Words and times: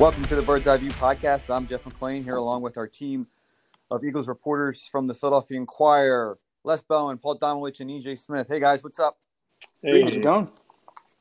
Welcome 0.00 0.24
to 0.24 0.34
the 0.34 0.42
Bird's 0.42 0.66
Eye 0.66 0.76
View 0.76 0.90
podcast. 0.90 1.54
I'm 1.54 1.68
Jeff 1.68 1.84
McLane 1.84 2.24
here 2.24 2.34
along 2.34 2.62
with 2.62 2.76
our 2.76 2.88
team 2.88 3.28
of 3.92 4.02
Eagles 4.02 4.26
reporters 4.26 4.88
from 4.90 5.06
the 5.06 5.14
Philadelphia 5.14 5.56
Inquirer, 5.56 6.36
Les 6.64 6.82
Bowen, 6.82 7.16
Paul 7.16 7.38
Domowitch, 7.38 7.78
and 7.78 7.88
EJ 7.88 8.18
Smith. 8.18 8.48
Hey 8.48 8.58
guys, 8.58 8.82
what's 8.82 8.98
up? 8.98 9.18
Hey, 9.80 10.02
how's 10.02 10.10
it 10.10 10.22
going? 10.22 10.50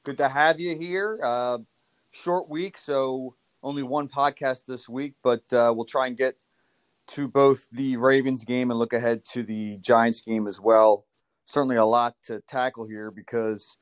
Good 0.04 0.18
to 0.18 0.28
have 0.28 0.60
you 0.60 0.76
here. 0.76 1.20
Uh, 1.24 1.60
short 2.10 2.50
week, 2.50 2.80
so 2.80 3.36
only 3.62 3.84
one 3.84 4.10
podcast 4.10 4.66
this 4.66 4.90
week, 4.90 5.14
but 5.22 5.44
uh, 5.54 5.72
we'll 5.76 5.86
try 5.86 6.08
and 6.08 6.18
get 6.18 6.38
to 7.10 7.28
both 7.28 7.68
the 7.72 7.98
Ravens 7.98 8.44
game 8.44 8.72
and 8.72 8.80
look 8.80 8.92
ahead 8.92 9.24
to 9.34 9.44
the 9.44 9.78
Giants 9.82 10.22
game 10.22 10.48
as 10.48 10.60
well. 10.60 11.06
Certainly 11.46 11.76
a 11.76 11.86
lot 11.86 12.16
to 12.26 12.42
tackle 12.48 12.88
here 12.88 13.12
because 13.12 13.78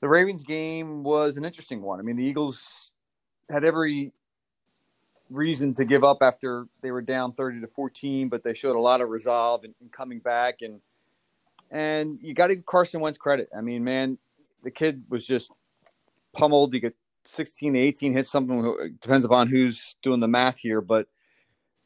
the 0.00 0.08
Ravens 0.08 0.44
game 0.44 1.02
was 1.02 1.36
an 1.36 1.44
interesting 1.44 1.82
one. 1.82 1.98
I 1.98 2.04
mean, 2.04 2.14
the 2.14 2.24
Eagles 2.24 2.92
had 3.50 3.64
every 3.64 4.12
reason 5.30 5.74
to 5.74 5.84
give 5.84 6.04
up 6.04 6.18
after 6.20 6.66
they 6.82 6.90
were 6.90 7.02
down 7.02 7.32
30 7.32 7.60
to 7.60 7.66
14, 7.66 8.28
but 8.28 8.42
they 8.42 8.54
showed 8.54 8.76
a 8.76 8.80
lot 8.80 9.00
of 9.00 9.08
resolve 9.08 9.64
in, 9.64 9.74
in 9.80 9.88
coming 9.88 10.18
back 10.18 10.62
and 10.62 10.80
and 11.72 12.18
you 12.20 12.34
got 12.34 12.48
to 12.48 12.56
give 12.56 12.66
Carson 12.66 13.00
Wentz 13.00 13.16
credit. 13.16 13.48
I 13.56 13.60
mean, 13.60 13.84
man, 13.84 14.18
the 14.64 14.72
kid 14.72 15.04
was 15.08 15.24
just 15.24 15.52
pummeled. 16.32 16.74
You 16.74 16.80
get 16.80 16.96
16 17.26 17.74
to 17.74 17.78
18 17.78 18.12
hits 18.12 18.30
something 18.30 18.98
depends 19.00 19.24
upon 19.24 19.46
who's 19.46 19.94
doing 20.02 20.18
the 20.18 20.26
math 20.26 20.58
here, 20.58 20.80
but 20.80 21.06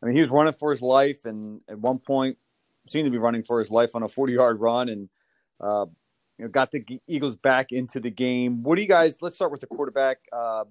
I 0.03 0.07
mean, 0.07 0.15
he 0.15 0.23
was 0.23 0.31
running 0.31 0.55
for 0.55 0.71
his 0.71 0.81
life 0.81 1.25
and 1.25 1.61
at 1.69 1.79
one 1.79 1.99
point 1.99 2.39
seemed 2.89 3.07
to 3.07 3.11
be 3.11 3.19
running 3.19 3.43
for 3.43 3.59
his 3.59 3.71
life 3.71 3.95
on 3.95 4.03
a 4.03 4.09
40 4.09 4.33
yard 4.33 4.61
run 4.61 4.89
and 4.89 5.09
uh, 5.61 5.87
you 6.39 6.45
know, 6.45 6.49
got 6.49 6.71
the 6.71 6.85
Eagles 7.07 7.37
back 7.37 7.73
into 7.73 8.01
the 8.01 8.11
game. 8.11 8.63
What 8.63 8.77
do 8.77 8.83
you 8.83 8.89
guys? 8.89 9.17
Let's 9.21 9.35
start 9.37 9.53
with 9.53 9.61
the 9.61 9.67
quarterback. 9.67 10.19
Uh, 10.33 10.65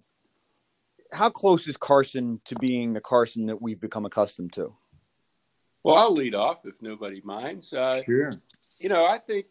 how 1.13 1.29
close 1.29 1.67
is 1.67 1.77
Carson 1.77 2.41
to 2.45 2.55
being 2.55 2.93
the 2.93 3.01
Carson 3.01 3.45
that 3.45 3.61
we've 3.61 3.79
become 3.79 4.05
accustomed 4.05 4.53
to? 4.53 4.75
Well, 5.83 5.95
I'll 5.95 6.13
lead 6.13 6.33
off 6.33 6.61
if 6.65 6.81
nobody 6.81 7.21
minds. 7.23 7.73
Uh, 7.73 8.01
Sure. 8.05 8.33
You 8.79 8.89
know, 8.89 9.05
I 9.05 9.17
think 9.19 9.45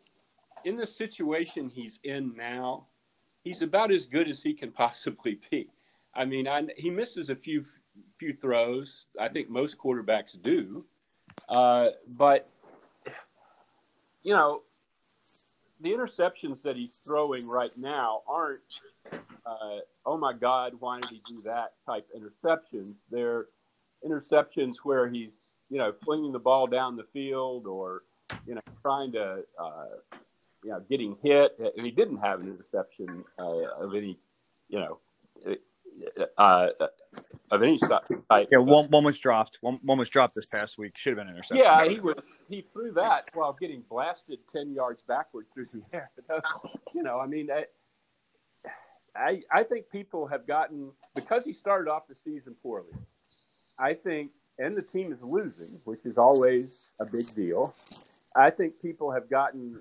in 0.64 0.76
the 0.76 0.86
situation 0.86 1.70
he's 1.72 1.98
in 2.04 2.34
now, 2.36 2.86
he's 3.44 3.62
about 3.62 3.90
as 3.92 4.06
good 4.06 4.28
as 4.28 4.42
he 4.42 4.54
can 4.54 4.72
possibly 4.72 5.40
be. 5.50 5.68
I 6.14 6.24
mean, 6.24 6.48
I, 6.48 6.66
he 6.76 6.90
misses 6.90 7.28
a 7.30 7.36
few 7.36 7.64
few 8.18 8.32
throws. 8.32 9.06
I 9.20 9.28
think 9.28 9.50
most 9.50 9.76
quarterbacks 9.78 10.40
do, 10.40 10.84
uh, 11.48 11.88
but 12.08 12.48
you 14.22 14.32
know, 14.32 14.62
the 15.80 15.90
interceptions 15.90 16.62
that 16.62 16.76
he's 16.76 16.98
throwing 17.04 17.46
right 17.46 17.76
now 17.76 18.22
aren't, 18.26 18.60
uh, 19.44 19.78
oh 20.04 20.16
my 20.16 20.32
God, 20.32 20.74
why 20.78 21.00
did 21.00 21.10
he 21.10 21.22
do 21.28 21.42
that 21.44 21.74
type 21.86 22.06
interceptions. 22.16 22.94
They're 23.10 23.46
interceptions 24.06 24.76
where 24.82 25.08
he's, 25.08 25.30
you 25.70 25.78
know, 25.78 25.92
flinging 26.04 26.32
the 26.32 26.38
ball 26.38 26.66
down 26.66 26.96
the 26.96 27.06
field 27.12 27.66
or, 27.66 28.02
you 28.46 28.54
know, 28.54 28.60
trying 28.82 29.12
to, 29.12 29.44
uh, 29.58 29.86
you 30.64 30.70
know, 30.70 30.80
getting 30.88 31.16
hit. 31.22 31.58
And 31.76 31.84
he 31.84 31.92
didn't 31.92 32.18
have 32.18 32.40
an 32.40 32.48
interception 32.48 33.24
uh, 33.38 33.64
of 33.80 33.94
any, 33.94 34.18
you 34.68 34.78
know, 34.78 34.98
uh, 36.38 36.68
of 37.50 37.62
any 37.62 37.78
type. 37.78 38.48
Yeah, 38.50 38.58
one, 38.58 38.88
one 38.88 39.04
was 39.04 39.18
dropped. 39.18 39.58
One, 39.60 39.78
one 39.82 39.98
was 39.98 40.08
dropped 40.08 40.34
this 40.34 40.46
past 40.46 40.78
week. 40.78 40.96
Should 40.96 41.10
have 41.10 41.18
been 41.18 41.28
an 41.28 41.34
interception. 41.34 41.64
Yeah, 41.64 41.86
he 41.86 42.00
was. 42.00 42.24
He 42.48 42.66
threw 42.72 42.92
that 42.92 43.26
while 43.34 43.52
getting 43.52 43.82
blasted 43.90 44.38
ten 44.54 44.72
yards 44.72 45.02
backward 45.06 45.46
through 45.52 45.66
the 45.72 45.82
air. 45.92 46.10
you 46.94 47.02
know, 47.02 47.18
I 47.18 47.26
mean, 47.26 47.48
I, 49.14 49.42
I 49.52 49.62
think 49.62 49.90
people 49.90 50.26
have 50.26 50.46
gotten 50.46 50.90
because 51.14 51.44
he 51.44 51.52
started 51.52 51.90
off 51.90 52.08
the 52.08 52.14
season 52.14 52.54
poorly. 52.62 52.92
I 53.78 53.94
think, 53.94 54.30
and 54.58 54.76
the 54.76 54.82
team 54.82 55.12
is 55.12 55.22
losing, 55.22 55.80
which 55.84 56.04
is 56.04 56.18
always 56.18 56.90
a 57.00 57.04
big 57.04 57.34
deal. 57.34 57.74
I 58.36 58.50
think 58.50 58.80
people 58.80 59.10
have 59.10 59.28
gotten 59.28 59.80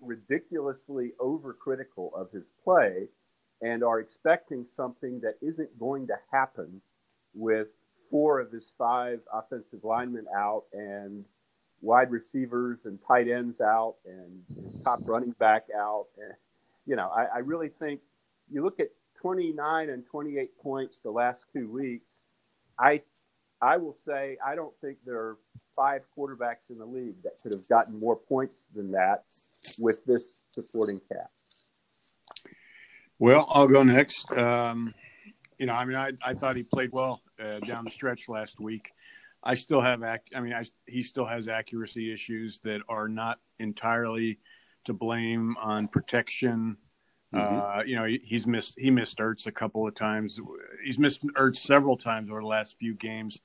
ridiculously 0.00 1.12
overcritical 1.20 2.14
of 2.14 2.30
his 2.30 2.50
play 2.62 3.08
and 3.62 3.82
are 3.82 4.00
expecting 4.00 4.66
something 4.66 5.20
that 5.20 5.36
isn't 5.40 5.78
going 5.78 6.06
to 6.06 6.14
happen 6.30 6.80
with 7.34 7.68
four 8.10 8.40
of 8.40 8.52
his 8.52 8.72
five 8.76 9.20
offensive 9.32 9.82
linemen 9.82 10.26
out 10.36 10.64
and 10.72 11.24
wide 11.80 12.10
receivers 12.10 12.84
and 12.84 12.98
tight 13.06 13.28
ends 13.28 13.60
out 13.60 13.96
and 14.06 14.42
top 14.84 15.00
running 15.06 15.32
back 15.32 15.64
out. 15.76 16.06
And, 16.18 16.34
you 16.86 16.96
know, 16.96 17.08
I, 17.08 17.36
I 17.36 17.38
really 17.38 17.68
think 17.68 18.00
you 18.50 18.62
look 18.62 18.80
at 18.80 18.88
29 19.16 19.90
and 19.90 20.04
28 20.06 20.58
points 20.62 21.00
the 21.00 21.10
last 21.10 21.46
two 21.52 21.70
weeks. 21.70 22.24
I, 22.78 23.02
I 23.60 23.76
will 23.76 23.96
say 24.04 24.36
I 24.44 24.54
don't 24.54 24.74
think 24.80 24.98
there 25.04 25.18
are 25.18 25.38
five 25.76 26.02
quarterbacks 26.16 26.70
in 26.70 26.78
the 26.78 26.84
league 26.84 27.22
that 27.22 27.38
could 27.42 27.52
have 27.52 27.66
gotten 27.68 27.98
more 27.98 28.16
points 28.16 28.64
than 28.74 28.92
that 28.92 29.24
with 29.78 30.04
this 30.04 30.34
supporting 30.52 31.00
cast. 31.10 31.30
Well, 33.18 33.48
I'll 33.50 33.68
go 33.68 33.82
next. 33.82 34.30
Um, 34.32 34.94
you 35.58 35.66
know, 35.66 35.74
I 35.74 35.84
mean, 35.84 35.96
I, 35.96 36.12
I 36.24 36.34
thought 36.34 36.56
he 36.56 36.64
played 36.64 36.90
well 36.92 37.22
uh, 37.40 37.60
down 37.60 37.84
the 37.84 37.90
stretch 37.90 38.28
last 38.28 38.60
week. 38.60 38.92
I 39.42 39.54
still 39.54 39.80
have, 39.80 40.02
I 40.02 40.40
mean, 40.40 40.52
I, 40.52 40.64
he 40.86 41.02
still 41.02 41.26
has 41.26 41.48
accuracy 41.48 42.12
issues 42.12 42.60
that 42.64 42.80
are 42.88 43.08
not 43.08 43.38
entirely 43.58 44.38
to 44.84 44.94
blame 44.94 45.56
on 45.60 45.88
protection. 45.88 46.76
Mm-hmm. 47.34 47.78
Uh, 47.80 47.82
you 47.84 47.96
know, 47.96 48.04
he, 48.04 48.20
he's 48.24 48.46
missed 48.46 48.74
he 48.76 48.90
missed 48.90 49.18
Ertz 49.18 49.46
a 49.46 49.52
couple 49.52 49.86
of 49.86 49.94
times. 49.94 50.38
He's 50.84 50.98
missed 50.98 51.24
Ertz 51.34 51.56
several 51.56 51.96
times 51.96 52.30
over 52.30 52.40
the 52.40 52.46
last 52.46 52.76
few 52.78 52.94
games. 52.94 53.38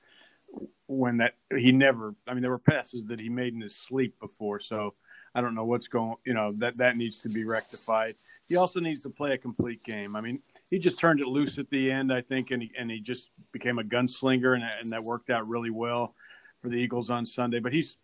When 0.86 1.18
that 1.18 1.34
he 1.56 1.70
never, 1.70 2.14
I 2.26 2.34
mean, 2.34 2.42
there 2.42 2.50
were 2.50 2.58
passes 2.58 3.04
that 3.06 3.20
he 3.20 3.28
made 3.28 3.54
in 3.54 3.60
his 3.60 3.76
sleep 3.76 4.18
before. 4.18 4.58
So 4.58 4.94
I 5.34 5.40
don't 5.40 5.54
know 5.54 5.64
what's 5.64 5.86
going. 5.86 6.16
You 6.24 6.34
know 6.34 6.52
that 6.56 6.76
that 6.78 6.96
needs 6.96 7.18
to 7.18 7.28
be 7.28 7.44
rectified. 7.44 8.14
He 8.48 8.56
also 8.56 8.80
needs 8.80 9.02
to 9.02 9.10
play 9.10 9.32
a 9.32 9.38
complete 9.38 9.84
game. 9.84 10.16
I 10.16 10.20
mean, 10.20 10.40
he 10.68 10.78
just 10.78 10.98
turned 10.98 11.20
it 11.20 11.28
loose 11.28 11.58
at 11.58 11.70
the 11.70 11.90
end, 11.90 12.12
I 12.12 12.20
think, 12.20 12.50
and 12.50 12.62
he 12.62 12.72
and 12.76 12.90
he 12.90 13.00
just 13.00 13.30
became 13.52 13.78
a 13.78 13.84
gunslinger, 13.84 14.54
and 14.54 14.64
and 14.80 14.92
that 14.92 15.04
worked 15.04 15.30
out 15.30 15.48
really 15.48 15.70
well 15.70 16.14
for 16.60 16.68
the 16.68 16.76
Eagles 16.76 17.10
on 17.10 17.24
Sunday. 17.24 17.60
But 17.60 17.72
he's 17.72 17.96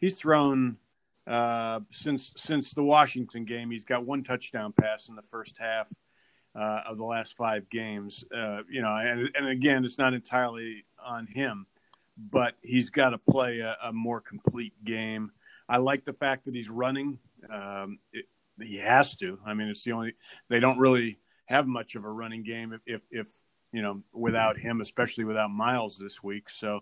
he's 0.00 0.14
thrown 0.14 0.78
uh, 1.26 1.80
since 1.90 2.32
since 2.36 2.72
the 2.74 2.82
Washington 2.82 3.44
game. 3.44 3.70
He's 3.70 3.84
got 3.84 4.04
one 4.04 4.22
touchdown 4.22 4.72
pass 4.78 5.08
in 5.08 5.16
the 5.16 5.22
first 5.22 5.56
half 5.58 5.88
uh, 6.54 6.82
of 6.86 6.98
the 6.98 7.04
last 7.04 7.36
five 7.36 7.68
games. 7.70 8.24
Uh, 8.34 8.62
you 8.68 8.82
know, 8.82 8.94
and 8.94 9.30
and 9.34 9.48
again, 9.48 9.84
it's 9.84 9.98
not 9.98 10.14
entirely 10.14 10.84
on 11.04 11.26
him, 11.26 11.66
but 12.16 12.54
he's 12.62 12.90
got 12.90 13.10
to 13.10 13.18
play 13.18 13.60
a, 13.60 13.76
a 13.82 13.92
more 13.92 14.20
complete 14.20 14.74
game. 14.84 15.30
I 15.68 15.78
like 15.78 16.04
the 16.04 16.12
fact 16.12 16.44
that 16.44 16.54
he's 16.54 16.68
running. 16.68 17.18
Um, 17.50 17.98
it, 18.12 18.26
he 18.60 18.76
has 18.78 19.14
to. 19.16 19.38
I 19.44 19.54
mean, 19.54 19.68
it's 19.68 19.84
the 19.84 19.92
only. 19.92 20.14
They 20.48 20.60
don't 20.60 20.78
really 20.78 21.18
have 21.46 21.66
much 21.66 21.94
of 21.94 22.04
a 22.04 22.10
running 22.10 22.42
game 22.42 22.72
if, 22.72 22.80
if, 22.86 23.00
if 23.10 23.26
you 23.72 23.82
know, 23.82 24.02
without 24.12 24.58
him, 24.58 24.80
especially 24.80 25.24
without 25.24 25.50
Miles 25.50 25.98
this 25.98 26.22
week. 26.22 26.50
So, 26.50 26.80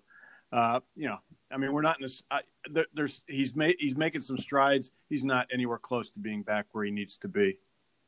uh, 0.53 0.81
you 0.97 1.09
know, 1.09 1.19
I 1.51 1.57
mean, 1.57 1.73
we're 1.73 1.83
not 1.83 1.99
in 1.99 2.03
this. 2.03 2.23
I, 2.31 2.41
there, 2.71 2.87
there's 2.95 3.23
he's 3.27 3.55
made 3.55 3.77
he's 3.79 3.97
making 3.97 4.21
some 4.21 4.39
strides. 4.39 4.91
He's 5.09 5.25
not 5.25 5.47
anywhere 5.53 5.79
close 5.79 6.11
to 6.11 6.19
being 6.19 6.43
back 6.43 6.67
where 6.73 6.85
he 6.85 6.91
needs 6.91 7.17
to 7.19 7.29
be. 7.29 7.59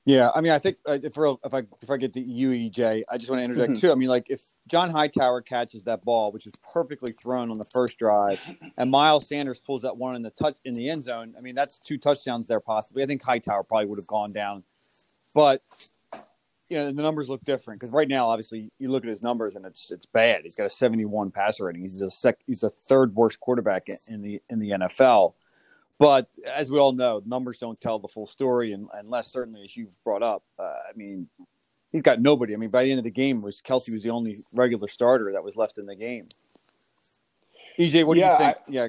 Yeah, 0.05 0.31
I 0.35 0.41
mean, 0.41 0.51
I 0.51 0.59
think 0.59 0.79
uh, 0.87 0.99
if 1.01 1.17
if 1.17 1.55
I 1.55 1.63
if 1.81 1.91
I 1.91 1.97
get 1.97 2.13
to 2.15 2.21
UEJ, 2.21 3.05
I 3.09 3.19
just 3.19 3.31
want 3.31 3.39
to 3.39 3.45
interject 3.45 3.75
mm-hmm. 3.75 3.81
too. 3.81 3.93
I 3.93 3.95
mean, 3.95 4.09
like 4.09 4.27
if 4.31 4.43
John 4.67 4.91
Hightower 4.91 5.43
catches 5.43 5.85
that 5.85 6.05
ball, 6.05 6.33
which 6.33 6.47
is 6.47 6.55
perfectly 6.73 7.13
thrown 7.13 7.51
on 7.51 7.59
the 7.59 7.67
first 7.67 7.99
drive, 7.99 8.41
and 8.77 8.91
Miles 8.91 9.29
Sanders 9.29 9.61
pulls 9.61 9.83
that 9.83 9.97
one 9.97 10.17
in 10.17 10.23
the 10.23 10.31
touch 10.31 10.57
in 10.65 10.75
the 10.75 10.91
end 10.91 11.03
zone, 11.03 11.35
I 11.39 11.41
mean, 11.41 11.55
that's 11.55 11.79
two 11.79 11.99
touchdowns 11.99 12.49
there 12.49 12.59
possibly. 12.59 13.05
I 13.05 13.07
think 13.07 13.23
Hightower 13.23 13.63
probably 13.63 13.87
would 13.87 13.99
have 14.01 14.09
gone 14.09 14.33
down, 14.33 14.65
but 15.35 15.63
you 16.73 16.79
know 16.79 16.91
the 16.91 17.03
numbers 17.03 17.29
look 17.29 17.45
different 17.45 17.79
because 17.79 17.93
right 17.93 18.09
now, 18.09 18.29
obviously, 18.29 18.71
you 18.79 18.91
look 18.91 19.05
at 19.05 19.11
his 19.11 19.23
numbers 19.23 19.57
and 19.57 19.67
it's 19.67 19.91
it's 19.91 20.07
bad. 20.07 20.41
He's 20.43 20.57
got 20.57 20.65
a 20.65 20.71
71 20.71 21.31
passer 21.31 21.67
rating. 21.67 21.83
He's 21.83 22.01
a 22.01 22.11
sec. 22.11 22.39
He's 22.47 22.63
a 22.63 22.71
third 22.71 23.15
worst 23.15 23.41
quarterback 23.41 23.89
in 24.09 24.23
the 24.23 24.41
in 24.49 24.59
the 24.59 24.71
NFL. 24.71 25.35
But 25.99 26.29
as 26.47 26.71
we 26.71 26.79
all 26.79 26.93
know, 26.93 27.21
numbers 27.27 27.59
don't 27.59 27.79
tell 27.79 27.99
the 27.99 28.09
full 28.09 28.27
story, 28.27 28.73
and 28.73 28.89
unless 28.95 29.31
certainly 29.31 29.63
as 29.65 29.77
you've 29.77 30.03
brought 30.03 30.23
up, 30.23 30.45
uh, 30.59 30.63
I 30.63 30.97
mean, 30.97 31.29
he's 31.91 32.01
got 32.01 32.23
nobody. 32.23 32.55
I 32.55 32.57
mean, 32.57 32.71
by 32.71 32.85
the 32.85 32.91
end 32.91 32.99
of 32.99 33.05
the 33.05 33.11
game, 33.11 33.43
was 33.43 33.61
Kelce 33.61 33.93
was 33.93 34.03
the 34.03 34.09
only 34.09 34.39
regular 34.55 34.89
starter 34.89 35.31
that 35.33 35.45
was 35.45 35.57
left 35.57 35.77
in 35.77 35.85
the 35.85 35.95
game. 35.95 36.27
EJ, 37.79 38.07
what 38.07 38.15
do 38.15 38.21
yeah, 38.21 38.33
you 38.33 38.39
think? 38.39 38.57
I, 38.57 38.61
yeah, 38.71 38.89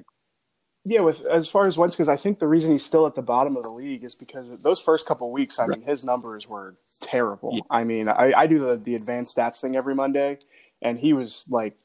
yeah. 0.86 1.02
With 1.02 1.28
as 1.28 1.50
far 1.50 1.68
as 1.68 1.78
Wentz, 1.78 1.96
because 1.96 2.10
I 2.10 2.16
think 2.16 2.40
the 2.40 2.48
reason 2.48 2.72
he's 2.72 2.86
still 2.86 3.06
at 3.08 3.16
the 3.16 3.22
bottom 3.22 3.56
of 3.58 3.64
the 3.64 3.70
league 3.70 4.04
is 4.04 4.16
because 4.16 4.62
those 4.62 4.80
first 4.80 5.06
couple 5.06 5.32
weeks. 5.32 5.60
I 5.60 5.68
mean, 5.68 5.82
his 5.82 6.04
numbers 6.04 6.48
were 6.48 6.76
terrible. 7.02 7.56
Yeah. 7.56 7.62
I 7.70 7.84
mean, 7.84 8.10
I, 8.10 8.34
I 8.36 8.48
do 8.48 8.60
the 8.60 8.78
the 8.78 8.96
advanced 8.96 9.38
stats 9.38 9.62
thing 9.62 9.76
every 9.76 9.96
Monday, 9.96 10.40
and 10.82 11.00
he 11.00 11.14
was 11.14 11.46
like, 11.50 11.78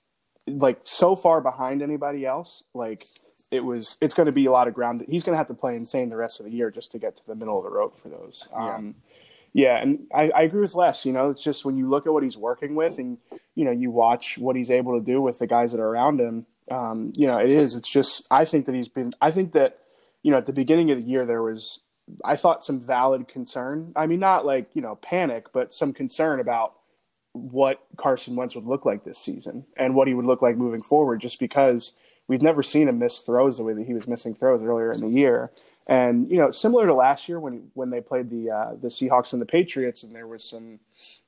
like 0.46 0.80
so 0.82 1.16
far 1.16 1.40
behind 1.40 1.82
anybody 1.82 2.26
else. 2.26 2.62
Like 2.74 3.06
it 3.50 3.60
was 3.60 3.96
it's 4.00 4.14
going 4.14 4.26
to 4.26 4.32
be 4.32 4.46
a 4.46 4.52
lot 4.52 4.68
of 4.68 4.74
ground. 4.74 5.04
He's 5.08 5.22
going 5.22 5.34
to 5.34 5.38
have 5.38 5.48
to 5.48 5.54
play 5.54 5.76
insane 5.76 6.08
the 6.08 6.16
rest 6.16 6.40
of 6.40 6.46
the 6.46 6.52
year 6.52 6.70
just 6.70 6.92
to 6.92 6.98
get 6.98 7.16
to 7.16 7.26
the 7.26 7.34
middle 7.34 7.58
of 7.58 7.64
the 7.64 7.70
road 7.70 7.98
for 7.98 8.08
those. 8.08 8.48
Yeah. 8.52 8.74
Um, 8.74 8.94
Yeah, 9.54 9.78
and 9.78 10.06
I, 10.14 10.30
I 10.30 10.42
agree 10.42 10.60
with 10.60 10.74
Les. 10.74 11.06
You 11.06 11.12
know, 11.12 11.30
it's 11.30 11.42
just 11.42 11.64
when 11.64 11.78
you 11.78 11.88
look 11.88 12.06
at 12.06 12.12
what 12.12 12.22
he's 12.22 12.36
working 12.36 12.74
with, 12.74 12.98
and 12.98 13.18
you 13.54 13.64
know, 13.64 13.70
you 13.70 13.90
watch 13.90 14.36
what 14.38 14.56
he's 14.56 14.70
able 14.70 14.98
to 14.98 15.04
do 15.04 15.20
with 15.22 15.38
the 15.38 15.46
guys 15.46 15.72
that 15.72 15.80
are 15.80 15.88
around 15.88 16.20
him. 16.20 16.46
Um, 16.70 17.12
you 17.16 17.26
know, 17.26 17.38
it 17.38 17.50
is. 17.50 17.74
It's 17.74 17.90
just. 17.90 18.26
I 18.30 18.44
think 18.44 18.66
that 18.66 18.74
he's 18.74 18.88
been. 18.88 19.12
I 19.20 19.30
think 19.30 19.52
that 19.52 19.78
you 20.22 20.30
know, 20.30 20.38
at 20.38 20.46
the 20.46 20.52
beginning 20.52 20.90
of 20.90 21.00
the 21.00 21.06
year, 21.06 21.24
there 21.24 21.42
was. 21.42 21.80
I 22.24 22.36
thought 22.36 22.64
some 22.64 22.80
valid 22.80 23.28
concern. 23.28 23.92
I 23.94 24.06
mean, 24.06 24.20
not 24.20 24.46
like 24.46 24.68
you 24.74 24.82
know 24.82 24.96
panic, 24.96 25.46
but 25.52 25.74
some 25.74 25.92
concern 25.92 26.40
about 26.40 26.74
what 27.32 27.80
Carson 27.96 28.34
Wentz 28.34 28.54
would 28.54 28.66
look 28.66 28.84
like 28.84 29.04
this 29.04 29.18
season 29.18 29.66
and 29.76 29.94
what 29.94 30.08
he 30.08 30.14
would 30.14 30.24
look 30.24 30.42
like 30.42 30.56
moving 30.56 30.82
forward. 30.82 31.20
Just 31.20 31.38
because 31.38 31.94
we've 32.28 32.42
never 32.42 32.62
seen 32.62 32.88
him 32.88 32.98
miss 32.98 33.20
throws 33.20 33.56
the 33.56 33.64
way 33.64 33.72
that 33.72 33.86
he 33.86 33.94
was 33.94 34.06
missing 34.06 34.34
throws 34.34 34.62
earlier 34.62 34.92
in 34.92 35.00
the 35.00 35.08
year. 35.08 35.50
And 35.88 36.30
you 36.30 36.36
know, 36.36 36.50
similar 36.50 36.86
to 36.86 36.94
last 36.94 37.28
year 37.28 37.40
when 37.40 37.70
when 37.74 37.90
they 37.90 38.00
played 38.00 38.30
the 38.30 38.50
uh, 38.50 38.74
the 38.80 38.88
Seahawks 38.88 39.32
and 39.32 39.42
the 39.42 39.46
Patriots, 39.46 40.04
and 40.04 40.14
there 40.14 40.26
was 40.26 40.44
some, 40.44 40.78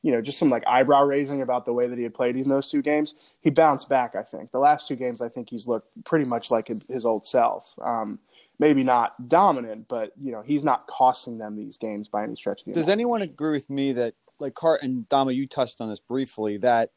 you 0.03 0.13
know, 0.13 0.21
just 0.21 0.39
some 0.39 0.51
like 0.51 0.63
eyebrow 0.67 1.03
raising 1.03 1.43
about 1.43 1.65
the 1.65 1.73
way 1.73 1.87
that 1.87 1.97
he 1.97 2.05
had 2.05 2.15
played 2.15 2.37
in 2.37 2.49
those 2.49 2.71
two 2.71 2.83
games. 2.83 3.35
He 3.41 3.51
bounced 3.51 3.89
back. 3.89 4.15
I 4.15 4.23
think 4.23 4.51
the 4.51 4.59
last 4.59 4.87
two 4.87 4.97
games, 4.97 5.21
I 5.21 5.29
think 5.29 5.51
he's 5.51 5.67
looked 5.67 6.05
pretty 6.05 6.27
much 6.27 6.51
like 6.51 6.71
his 6.89 7.05
old 7.05 7.27
self. 7.27 7.73
Um, 7.83 8.19
maybe 8.59 8.85
not 8.85 9.29
dominant, 9.29 9.89
but 9.89 10.13
you 10.21 10.31
know, 10.31 10.43
he's 10.43 10.63
not 10.63 10.87
costing 10.87 11.39
them 11.39 11.57
these 11.57 11.79
games 11.79 12.07
by 12.07 12.23
any 12.23 12.37
stretch. 12.37 12.61
Of 12.61 12.67
the. 12.67 12.73
Does 12.75 12.89
anyone 12.89 13.23
agree 13.23 13.53
with 13.53 13.71
me 13.71 13.93
that 13.95 14.15
like 14.39 14.55
Car 14.55 14.79
and 14.81 15.09
Damo, 15.09 15.31
you 15.31 15.47
touched 15.47 15.81
on 15.81 15.89
this 15.89 16.01
briefly 16.01 16.59
that 16.59 16.91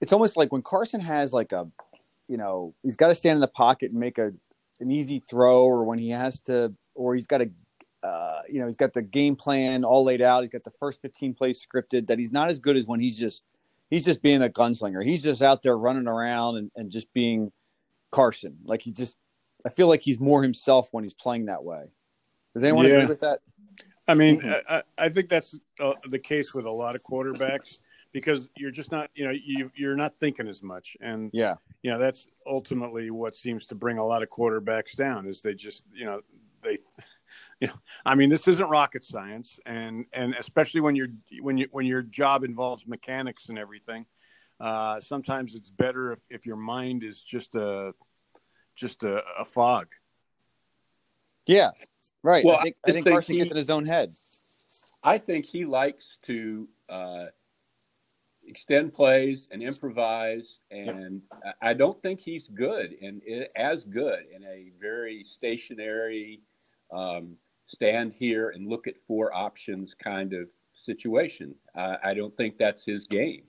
it's 0.00 0.12
almost 0.12 0.36
like 0.36 0.52
when 0.52 0.62
Carson 0.62 1.00
has 1.00 1.32
like 1.32 1.52
a 1.52 1.68
you 2.28 2.36
know, 2.36 2.74
he's 2.82 2.96
got 2.96 3.08
to 3.08 3.14
stand 3.14 3.36
in 3.36 3.40
the 3.40 3.48
pocket 3.48 3.90
and 3.90 4.00
make 4.00 4.18
a 4.18 4.32
an 4.78 4.90
easy 4.90 5.22
throw, 5.28 5.64
or 5.64 5.84
when 5.84 5.98
he 5.98 6.10
has 6.10 6.40
to, 6.42 6.74
or 6.94 7.14
he's 7.14 7.26
got 7.26 7.38
to, 7.38 7.50
uh, 8.02 8.42
you 8.48 8.60
know, 8.60 8.66
he's 8.66 8.76
got 8.76 8.92
the 8.92 9.02
game 9.02 9.34
plan 9.34 9.84
all 9.84 10.04
laid 10.04 10.20
out. 10.20 10.42
He's 10.42 10.50
got 10.50 10.64
the 10.64 10.70
first 10.70 11.00
15 11.00 11.34
plays 11.34 11.64
scripted. 11.64 12.08
That 12.08 12.18
he's 12.18 12.32
not 12.32 12.50
as 12.50 12.58
good 12.58 12.76
as 12.76 12.86
when 12.86 13.00
he's 13.00 13.16
just 13.16 13.42
he's 13.90 14.04
just 14.04 14.22
being 14.22 14.42
a 14.42 14.48
gunslinger. 14.48 15.04
He's 15.04 15.22
just 15.22 15.42
out 15.42 15.62
there 15.62 15.76
running 15.76 16.08
around 16.08 16.56
and, 16.56 16.70
and 16.76 16.90
just 16.90 17.12
being 17.12 17.52
Carson. 18.10 18.58
Like 18.64 18.82
he 18.82 18.92
just, 18.92 19.16
I 19.64 19.68
feel 19.68 19.88
like 19.88 20.02
he's 20.02 20.20
more 20.20 20.42
himself 20.42 20.88
when 20.92 21.04
he's 21.04 21.14
playing 21.14 21.46
that 21.46 21.64
way. 21.64 21.84
Does 22.54 22.64
anyone 22.64 22.86
yeah. 22.86 22.94
agree 22.94 23.06
with 23.06 23.20
that? 23.20 23.40
I 24.08 24.14
mean, 24.14 24.40
mm-hmm. 24.40 24.72
I, 24.72 24.82
I, 24.96 25.08
think 25.08 25.28
that's 25.28 25.58
uh, 25.80 25.92
the 26.08 26.18
case 26.18 26.54
with 26.54 26.64
a 26.64 26.70
lot 26.70 26.94
of 26.94 27.02
quarterbacks 27.02 27.78
because 28.16 28.48
you're 28.56 28.70
just 28.70 28.90
not 28.90 29.10
you 29.14 29.26
know 29.26 29.30
you 29.30 29.70
you're 29.76 29.94
not 29.94 30.14
thinking 30.18 30.48
as 30.48 30.62
much. 30.62 30.96
And 31.02 31.28
yeah. 31.34 31.56
you 31.82 31.90
know 31.90 31.98
that's 31.98 32.26
ultimately 32.46 33.10
what 33.10 33.36
seems 33.36 33.66
to 33.66 33.74
bring 33.74 33.98
a 33.98 34.06
lot 34.06 34.22
of 34.22 34.30
quarterbacks 34.30 34.96
down 34.96 35.26
is 35.26 35.42
they 35.42 35.52
just 35.52 35.84
you 35.92 36.06
know 36.06 36.22
they 36.62 36.78
you 37.60 37.68
know 37.68 37.74
i 38.06 38.14
mean 38.14 38.30
this 38.30 38.48
isn't 38.48 38.70
rocket 38.70 39.04
science. 39.04 39.60
And 39.66 40.06
and 40.14 40.34
especially 40.34 40.80
when 40.80 40.96
you're 40.96 41.10
when 41.42 41.58
you 41.58 41.68
when 41.72 41.84
your 41.84 42.02
job 42.02 42.42
involves 42.42 42.86
mechanics 42.86 43.50
and 43.50 43.58
everything 43.58 44.06
uh 44.60 44.98
sometimes 45.00 45.54
it's 45.54 45.68
better 45.68 46.12
if, 46.12 46.20
if 46.30 46.46
your 46.46 46.56
mind 46.56 47.02
is 47.02 47.20
just 47.20 47.54
a 47.54 47.92
just 48.76 49.02
a, 49.02 49.22
a 49.38 49.44
fog. 49.44 49.88
Yeah. 51.44 51.72
Right. 52.22 52.46
Well 52.46 52.56
i 52.56 52.62
think, 52.62 52.76
I, 52.86 52.88
I 52.88 52.92
think 52.94 53.06
carson 53.08 53.34
he, 53.34 53.40
gets 53.40 53.50
in 53.50 53.58
his 53.58 53.68
own 53.68 53.84
head. 53.84 54.08
I 55.02 55.18
think 55.18 55.44
he 55.44 55.66
likes 55.66 56.18
to 56.22 56.66
uh 56.88 57.26
extend 58.46 58.94
plays 58.94 59.48
and 59.50 59.62
improvise. 59.62 60.60
And 60.70 61.22
I 61.62 61.74
don't 61.74 62.00
think 62.02 62.20
he's 62.20 62.48
good 62.48 62.96
and 63.02 63.22
as 63.56 63.84
good 63.84 64.24
in 64.34 64.44
a 64.44 64.72
very 64.80 65.24
stationary, 65.26 66.40
um, 66.92 67.36
stand 67.66 68.12
here 68.12 68.50
and 68.50 68.68
look 68.68 68.86
at 68.86 68.94
four 69.06 69.34
options 69.34 69.94
kind 69.94 70.32
of 70.32 70.48
situation. 70.74 71.54
Uh, 71.74 71.96
I 72.02 72.14
don't 72.14 72.36
think 72.36 72.58
that's 72.58 72.84
his 72.84 73.06
game. 73.06 73.42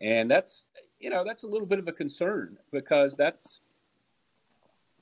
And 0.00 0.30
that's, 0.30 0.64
you 0.98 1.10
know, 1.10 1.22
that's 1.24 1.42
a 1.42 1.46
little 1.46 1.68
bit 1.68 1.78
of 1.78 1.86
a 1.86 1.92
concern 1.92 2.56
because 2.72 3.14
that's, 3.14 3.62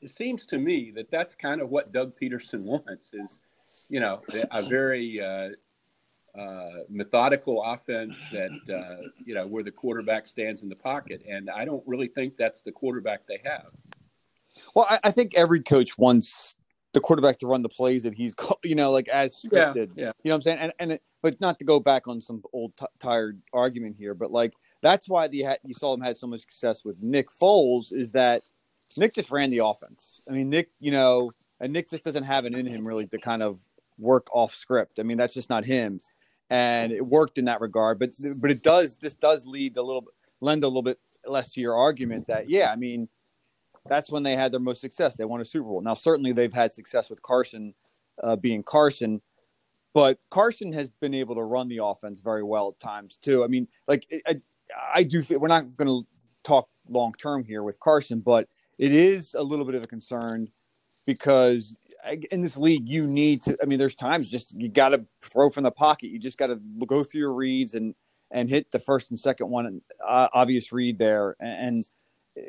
it 0.03 0.11
seems 0.11 0.47
to 0.47 0.59
me 0.59 0.91
that 0.97 1.11
that's 1.11 1.35
kind 1.35 1.61
of 1.61 1.71
what 1.71 1.93
Doug 1.93 2.15
Pederson 2.21 2.65
wants 2.67 3.13
is, 3.13 3.39
you 3.89 4.01
know, 4.01 4.21
a 4.51 4.63
very 4.63 5.21
uh, 5.21 5.51
uh, 6.39 6.85
methodical 6.89 7.63
offense 7.65 8.15
that 8.33 8.51
uh, 8.73 9.09
you 9.25 9.35
know 9.35 9.47
where 9.47 9.63
the 9.63 9.71
quarterback 9.71 10.27
stands 10.27 10.63
in 10.63 10.69
the 10.69 10.77
pocket, 10.77 11.23
and 11.29 11.51
I 11.51 11.65
don't 11.65 11.83
really 11.87 12.09
think 12.09 12.37
that's 12.37 12.61
the 12.61 12.73
quarterback 12.73 13.27
they 13.27 13.41
have. 13.45 13.67
Well, 14.75 14.87
I, 14.89 15.01
I 15.05 15.11
think 15.11 15.35
every 15.35 15.61
coach 15.61 15.99
wants 15.99 16.55
the 16.93 17.01
quarterback 17.01 17.39
to 17.41 17.47
run 17.47 17.63
the 17.63 17.69
plays 17.69 18.03
that 18.05 18.15
he's 18.15 18.35
you 18.65 18.75
know 18.75 18.93
like 18.93 19.09
as 19.09 19.43
scripted. 19.43 19.91
Yeah, 19.97 20.05
yeah. 20.05 20.13
You 20.23 20.31
know 20.31 20.35
what 20.35 20.35
I'm 20.35 20.43
saying? 20.43 20.59
And 20.59 20.73
and 20.79 20.93
it, 20.93 21.03
but 21.23 21.41
not 21.41 21.59
to 21.59 21.65
go 21.65 21.81
back 21.81 22.09
on 22.09 22.21
some 22.21 22.43
old 22.53 22.77
t- 22.77 22.87
tired 22.99 23.41
argument 23.53 23.97
here, 23.99 24.15
but 24.15 24.31
like 24.31 24.53
that's 24.83 25.09
why 25.09 25.29
the 25.29 25.47
you 25.65 25.75
saw 25.75 25.95
him 25.95 26.01
had 26.01 26.17
so 26.17 26.27
much 26.27 26.41
success 26.41 26.85
with 26.85 26.97
Nick 27.01 27.27
Foles 27.41 27.93
is 27.93 28.13
that 28.13 28.43
Nick 28.97 29.15
just 29.15 29.31
ran 29.31 29.51
the 29.51 29.65
offense. 29.65 30.23
I 30.29 30.33
mean, 30.33 30.49
Nick, 30.49 30.71
you 30.79 30.91
know, 30.91 31.31
and 31.61 31.73
Nick 31.73 31.91
just 31.91 32.05
doesn't 32.05 32.25
have 32.25 32.45
it 32.45 32.55
in 32.55 32.67
him 32.67 32.87
really 32.87 33.07
to 33.09 33.19
kind 33.19 33.43
of 33.43 33.61
work 33.99 34.29
off 34.33 34.55
script. 34.55 34.99
I 34.99 35.03
mean, 35.03 35.17
that's 35.17 35.35
just 35.35 35.51
not 35.51 35.65
him 35.65 36.01
and 36.51 36.93
it 36.93 37.07
worked 37.07 37.39
in 37.39 37.47
that 37.47 37.61
regard. 37.61 37.99
But 37.99 38.11
but 38.37 38.51
it 38.51 38.63
does 38.63 38.99
this 38.99 39.15
does 39.15 39.47
lead 39.47 39.77
a 39.77 39.83
little 39.83 40.05
lend 40.41 40.65
a 40.65 40.69
little 40.69 40.83
bit 40.83 40.99
less 41.27 41.53
to 41.53 41.61
your 41.61 41.77
argument 41.77 42.27
that 42.27 42.51
yeah, 42.51 42.71
I 42.71 42.77
mean 42.77 43.09
that's 43.87 44.11
when 44.11 44.25
they 44.25 44.37
had 44.37 44.53
their 44.53 44.61
most 44.61 44.81
success. 44.81 45.17
They 45.17 45.25
won 45.25 45.41
a 45.41 45.45
Super 45.45 45.69
Bowl. 45.69 45.81
Now 45.81 45.95
certainly 45.95 46.33
they've 46.33 46.53
had 46.53 46.73
success 46.73 47.09
with 47.09 47.23
Carson 47.23 47.75
uh, 48.23 48.37
being 48.37 48.63
Carson, 48.63 49.23
but 49.95 50.19
Carson 50.31 50.73
has 50.73 50.89
been 50.89 51.15
able 51.15 51.37
to 51.37 51.43
run 51.43 51.69
the 51.69 51.83
offense 51.83 52.21
very 52.21 52.43
well 52.43 52.69
at 52.69 52.81
times 52.81 53.19
too. 53.23 53.45
I 53.45 53.47
mean, 53.47 53.69
like 53.87 54.07
I, 54.27 54.41
I 54.95 55.03
do. 55.05 55.23
We're 55.31 55.49
not 55.49 55.77
going 55.77 55.89
to 55.89 56.07
talk 56.43 56.69
long 56.89 57.13
term 57.15 57.45
here 57.45 57.63
with 57.63 57.79
Carson, 57.81 58.21
but 58.21 58.49
it 58.79 58.93
is 58.93 59.35
a 59.35 59.43
little 59.43 59.65
bit 59.65 59.75
of 59.75 59.85
a 59.85 59.87
concern 59.87 60.49
because 61.07 61.77
in 62.31 62.43
this 62.43 62.57
league, 62.57 62.87
you 62.87 63.07
need 63.07 63.43
to. 63.45 63.57
I 63.63 63.67
mean, 63.67 63.79
there's 63.79 63.95
times 63.95 64.29
just 64.29 64.55
you 64.57 64.69
got 64.69 64.91
to 64.91 65.05
throw 65.23 65.51
from 65.51 65.65
the 65.65 65.71
pocket. 65.71 66.11
You 66.11 66.19
just 66.19 66.39
got 66.39 66.49
to 66.49 66.61
go 66.87 67.03
through 67.03 67.21
your 67.21 67.35
reads 67.35 67.75
and 67.75 67.95
and 68.31 68.49
hit 68.49 68.71
the 68.71 68.79
first 68.79 69.11
and 69.11 69.19
second 69.19 69.51
one, 69.51 69.81
uh, 70.07 70.29
obvious 70.33 70.73
read 70.73 70.99
there. 70.99 71.37
And, 71.41 71.85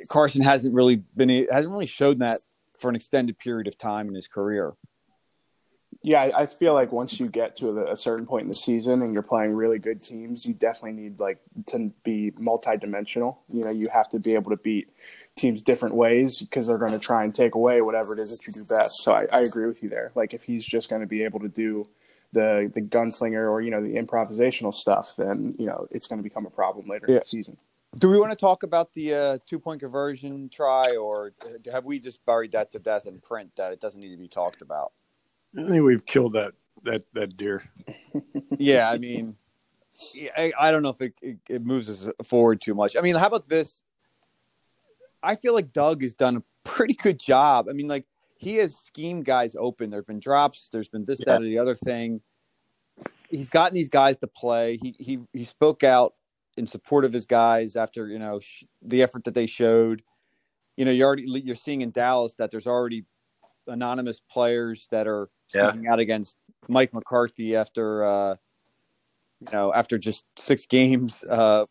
Carson 0.07 0.42
hasn't 0.42 0.74
really 0.74 1.03
been 1.18 1.48
hasn't 1.51 1.74
really 1.74 1.88
shown 1.88 2.19
that 2.19 2.39
for 2.80 2.90
an 2.90 2.95
extended 2.95 3.37
period 3.40 3.68
of 3.68 3.78
time 3.78 4.07
in 4.07 4.14
his 4.14 4.28
career. 4.28 4.73
Yeah, 6.03 6.31
I 6.35 6.47
feel 6.47 6.73
like 6.73 6.91
once 6.91 7.19
you 7.19 7.27
get 7.27 7.55
to 7.57 7.85
a 7.85 7.95
certain 7.95 8.25
point 8.25 8.43
in 8.43 8.47
the 8.47 8.57
season 8.57 9.03
and 9.03 9.13
you're 9.13 9.21
playing 9.21 9.53
really 9.53 9.77
good 9.77 10.01
teams, 10.01 10.45
you 10.47 10.53
definitely 10.55 10.99
need 10.99 11.19
like 11.19 11.37
to 11.67 11.91
be 12.03 12.31
multidimensional. 12.39 13.37
You 13.53 13.63
know, 13.65 13.69
you 13.69 13.87
have 13.89 14.09
to 14.09 14.19
be 14.19 14.33
able 14.33 14.49
to 14.49 14.57
beat 14.57 14.89
teams 15.35 15.61
different 15.61 15.93
ways 15.93 16.39
because 16.39 16.65
they're 16.65 16.79
going 16.79 16.93
to 16.93 16.99
try 16.99 17.23
and 17.23 17.35
take 17.35 17.53
away 17.53 17.81
whatever 17.81 18.13
it 18.13 18.19
is 18.19 18.35
that 18.35 18.47
you 18.47 18.51
do 18.51 18.63
best. 18.63 19.03
So 19.03 19.13
I, 19.13 19.27
I 19.31 19.41
agree 19.41 19.67
with 19.67 19.83
you 19.83 19.89
there. 19.89 20.11
Like 20.15 20.33
if 20.33 20.43
he's 20.43 20.65
just 20.65 20.89
going 20.89 21.01
to 21.01 21.07
be 21.07 21.23
able 21.23 21.39
to 21.41 21.47
do 21.47 21.87
the 22.33 22.71
the 22.73 22.81
gunslinger 22.81 23.51
or 23.51 23.61
you 23.61 23.69
know 23.69 23.83
the 23.83 23.93
improvisational 23.93 24.73
stuff, 24.73 25.13
then 25.17 25.55
you 25.59 25.67
know 25.67 25.87
it's 25.91 26.07
going 26.07 26.17
to 26.17 26.23
become 26.23 26.47
a 26.47 26.49
problem 26.51 26.87
later 26.87 27.05
yeah. 27.07 27.15
in 27.15 27.19
the 27.19 27.25
season. 27.25 27.57
Do 27.97 28.09
we 28.09 28.17
want 28.17 28.31
to 28.31 28.37
talk 28.37 28.63
about 28.63 28.93
the 28.93 29.13
uh, 29.13 29.37
two 29.45 29.59
point 29.59 29.81
conversion 29.81 30.49
try, 30.49 30.95
or 30.95 31.33
have 31.71 31.85
we 31.85 31.99
just 31.99 32.25
buried 32.25 32.53
that 32.53 32.71
to 32.71 32.79
death 32.79 33.05
in 33.05 33.19
print 33.19 33.51
that 33.57 33.71
it 33.71 33.79
doesn't 33.79 33.99
need 33.99 34.11
to 34.11 34.17
be 34.17 34.29
talked 34.29 34.63
about? 34.63 34.93
I 35.57 35.67
think 35.67 35.83
we've 35.83 36.05
killed 36.05 36.33
that 36.33 36.53
that 36.83 37.03
that 37.13 37.37
deer. 37.37 37.63
yeah, 38.57 38.89
I 38.89 38.97
mean, 38.97 39.35
I, 40.37 40.53
I 40.57 40.71
don't 40.71 40.83
know 40.83 40.89
if 40.89 41.01
it, 41.01 41.13
it, 41.21 41.37
it 41.49 41.65
moves 41.65 41.89
us 41.89 42.13
forward 42.25 42.61
too 42.61 42.73
much. 42.73 42.95
I 42.95 43.01
mean, 43.01 43.15
how 43.15 43.27
about 43.27 43.49
this? 43.49 43.81
I 45.23 45.35
feel 45.35 45.53
like 45.53 45.73
Doug 45.73 46.01
has 46.01 46.13
done 46.13 46.37
a 46.37 46.43
pretty 46.63 46.93
good 46.93 47.19
job. 47.19 47.67
I 47.69 47.73
mean, 47.73 47.87
like 47.87 48.05
he 48.37 48.55
has 48.55 48.75
schemed 48.75 49.25
guys 49.25 49.55
open. 49.57 49.89
There've 49.89 50.07
been 50.07 50.19
drops. 50.19 50.69
There's 50.71 50.89
been 50.89 51.05
this, 51.05 51.19
yeah. 51.19 51.33
that, 51.33 51.41
or 51.41 51.45
the 51.45 51.59
other 51.59 51.75
thing. 51.75 52.21
He's 53.29 53.49
gotten 53.49 53.75
these 53.75 53.89
guys 53.89 54.17
to 54.17 54.27
play. 54.27 54.77
He 54.77 54.95
he 54.97 55.19
he 55.31 55.45
spoke 55.45 55.83
out 55.83 56.15
in 56.57 56.67
support 56.67 57.05
of 57.05 57.13
his 57.13 57.25
guys 57.25 57.75
after 57.75 58.07
you 58.07 58.19
know 58.19 58.39
sh- 58.39 58.63
the 58.81 59.03
effort 59.03 59.25
that 59.25 59.33
they 59.33 59.45
showed. 59.45 60.03
You 60.75 60.85
know, 60.85 60.91
you're 60.91 61.07
already 61.07 61.23
you're 61.23 61.55
seeing 61.55 61.81
in 61.81 61.91
Dallas 61.91 62.35
that 62.35 62.51
there's 62.51 62.67
already 62.67 63.05
anonymous 63.67 64.19
players 64.19 64.87
that 64.91 65.07
are 65.07 65.29
speaking 65.51 65.83
yeah. 65.83 65.93
out 65.93 65.99
against 65.99 66.35
Mike 66.67 66.93
McCarthy 66.93 67.55
after 67.55 68.03
uh, 68.03 68.35
you 69.39 69.51
know 69.51 69.73
after 69.73 69.97
just 69.97 70.23
six 70.37 70.65
games 70.65 71.23
uh, 71.23 71.65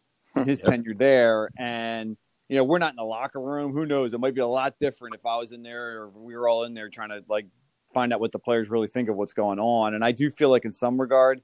his 0.44 0.58
yep. 0.64 0.68
tenure 0.68 0.94
there, 0.94 1.50
and 1.58 2.16
you 2.49 2.56
know 2.56 2.64
we're 2.64 2.78
not 2.78 2.92
in 2.92 2.96
the 2.96 3.04
locker 3.04 3.40
room. 3.40 3.72
Who 3.72 3.87
knows? 3.87 4.14
It 4.14 4.20
might 4.20 4.34
be 4.34 4.40
a 4.40 4.46
lot 4.46 4.75
different 4.80 5.14
if 5.14 5.26
I 5.26 5.37
was 5.37 5.52
in 5.52 5.62
there 5.62 6.02
or 6.02 6.08
we 6.10 6.37
were 6.37 6.49
all 6.49 6.64
in 6.64 6.75
there 6.75 6.88
trying 6.88 7.10
to 7.10 7.22
like 7.28 7.46
find 7.92 8.12
out 8.12 8.20
what 8.20 8.32
the 8.32 8.38
players 8.38 8.70
really 8.70 8.88
think 8.88 9.08
of 9.08 9.16
what's 9.16 9.32
going 9.32 9.58
on. 9.58 9.94
And 9.94 10.04
I 10.04 10.12
do 10.12 10.30
feel 10.30 10.49
like 10.49 10.64
in 10.64 10.72
some 10.72 11.00
regard 11.00 11.42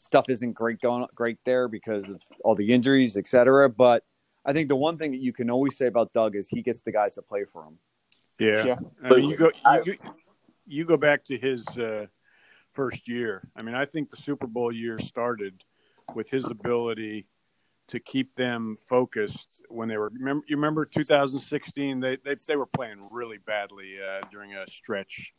stuff 0.00 0.26
isn't 0.28 0.52
great 0.52 0.80
going 0.80 1.06
great 1.14 1.38
there 1.44 1.68
because 1.68 2.04
of 2.08 2.20
all 2.44 2.54
the 2.54 2.72
injuries, 2.72 3.16
et 3.16 3.26
cetera. 3.26 3.68
But 3.68 4.04
I 4.44 4.52
think 4.52 4.68
the 4.68 4.76
one 4.76 4.96
thing 4.96 5.12
that 5.12 5.20
you 5.20 5.32
can 5.32 5.50
always 5.50 5.76
say 5.76 5.86
about 5.86 6.12
Doug 6.12 6.36
is 6.36 6.48
he 6.48 6.62
gets 6.62 6.82
the 6.82 6.92
guys 6.92 7.14
to 7.14 7.22
play 7.22 7.44
for 7.44 7.64
him. 7.64 7.78
Yeah, 8.38 8.64
yeah. 8.64 8.76
I 9.04 9.14
mean, 9.14 9.30
you 9.30 9.36
go 9.36 9.50
you, 9.84 9.96
you, 10.66 10.84
go 10.84 10.96
back 10.96 11.24
to 11.26 11.38
his 11.38 11.66
uh, 11.78 12.06
first 12.72 13.08
year. 13.08 13.48
I 13.56 13.62
mean, 13.62 13.74
I 13.74 13.84
think 13.84 14.10
the 14.10 14.16
Super 14.16 14.46
Bowl 14.46 14.72
year 14.72 14.98
started 14.98 15.62
with 16.14 16.30
his 16.30 16.44
ability 16.44 17.26
to 17.88 18.00
keep 18.00 18.34
them 18.36 18.76
focused 18.88 19.48
when 19.68 19.88
they 19.88 19.96
were. 19.96 20.10
Remember, 20.14 20.44
you 20.48 20.56
remember 20.56 20.84
2016? 20.84 22.00
They 22.00 22.16
they, 22.24 22.36
they 22.46 22.56
were 22.56 22.66
playing 22.66 23.08
really 23.10 23.38
badly 23.38 23.96
uh, 24.00 24.26
during 24.30 24.54
a 24.54 24.66
stretch. 24.66 25.32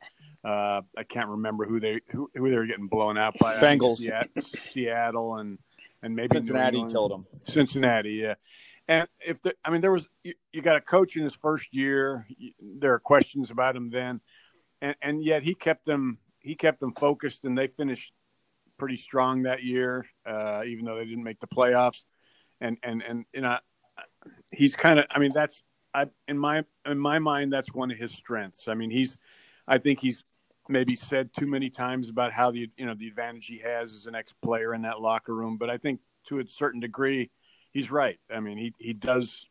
Uh, 0.43 0.81
I 0.97 1.03
can't 1.03 1.29
remember 1.29 1.65
who 1.65 1.79
they 1.79 2.01
who, 2.11 2.29
who 2.35 2.49
they 2.49 2.55
were 2.55 2.67
getting 2.67 2.87
blown 2.87 3.17
out 3.17 3.37
by. 3.39 3.55
Bengals, 3.55 3.97
Seattle, 3.97 4.43
Seattle, 4.71 5.35
and 5.37 5.57
and 6.03 6.15
maybe 6.15 6.35
Cincinnati 6.35 6.85
killed 6.91 7.11
them. 7.11 7.25
Cincinnati, 7.43 8.13
yeah. 8.13 8.35
And 8.87 9.07
if 9.25 9.41
the, 9.41 9.55
I 9.63 9.69
mean, 9.69 9.81
there 9.81 9.91
was 9.91 10.05
you, 10.23 10.33
you 10.51 10.61
got 10.61 10.75
a 10.75 10.81
coach 10.81 11.15
in 11.15 11.23
his 11.23 11.33
first 11.33 11.73
year. 11.73 12.27
There 12.59 12.93
are 12.93 12.99
questions 12.99 13.49
about 13.49 13.75
him 13.75 13.89
then, 13.89 14.21
and 14.83 14.95
and 15.01 15.23
yet 15.23 15.41
he 15.41 15.55
kept 15.55 15.85
them 15.85 16.19
he 16.39 16.55
kept 16.55 16.81
them 16.81 16.93
focused, 16.93 17.45
and 17.45 17.57
they 17.57 17.67
finished 17.67 18.13
pretty 18.77 18.97
strong 18.97 19.43
that 19.43 19.63
year, 19.63 20.05
uh, 20.25 20.61
even 20.65 20.85
though 20.85 20.97
they 20.97 21.05
didn't 21.05 21.23
make 21.23 21.39
the 21.39 21.47
playoffs. 21.47 22.03
And 22.61 22.77
and 22.83 23.01
and 23.01 23.25
you 23.33 23.41
know, 23.41 23.57
he's 24.51 24.75
kind 24.75 24.99
of. 24.99 25.05
I 25.09 25.19
mean, 25.19 25.31
that's 25.33 25.63
I 25.93 26.07
in 26.27 26.37
my 26.37 26.65
in 26.85 26.99
my 26.99 27.17
mind 27.17 27.51
that's 27.51 27.73
one 27.73 27.89
of 27.89 27.97
his 27.97 28.11
strengths. 28.11 28.67
I 28.67 28.75
mean, 28.75 28.91
he's. 28.91 29.17
I 29.65 29.77
think 29.77 30.01
he's 30.01 30.25
maybe 30.67 30.95
said 30.95 31.29
too 31.37 31.47
many 31.47 31.69
times 31.69 32.09
about 32.09 32.33
how 32.33 32.51
the 32.51 32.69
you 32.77 32.85
know 32.85 32.93
the 32.93 33.07
advantage 33.07 33.45
he 33.45 33.59
has 33.59 33.93
as 33.93 34.05
an 34.05 34.15
ex 34.15 34.33
player 34.43 34.73
in 34.73 34.81
that 34.83 35.01
locker 35.01 35.33
room, 35.33 35.57
but 35.57 35.69
I 35.69 35.77
think 35.77 36.01
to 36.27 36.39
a 36.39 36.47
certain 36.47 36.81
degree 36.81 37.31
he's 37.71 37.89
right. 37.89 38.19
I 38.33 38.41
mean, 38.41 38.57
he 38.57 38.73
he 38.77 38.93
does. 38.93 39.47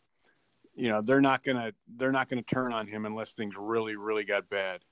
You 0.74 0.90
know, 0.90 1.02
they're 1.02 1.20
not 1.20 1.42
gonna 1.42 1.72
they're 1.96 2.12
not 2.12 2.28
gonna 2.28 2.42
turn 2.42 2.72
on 2.72 2.86
him 2.86 3.04
unless 3.06 3.32
things 3.32 3.54
really 3.58 3.96
really 3.96 4.24
got 4.24 4.48
bad. 4.48 4.82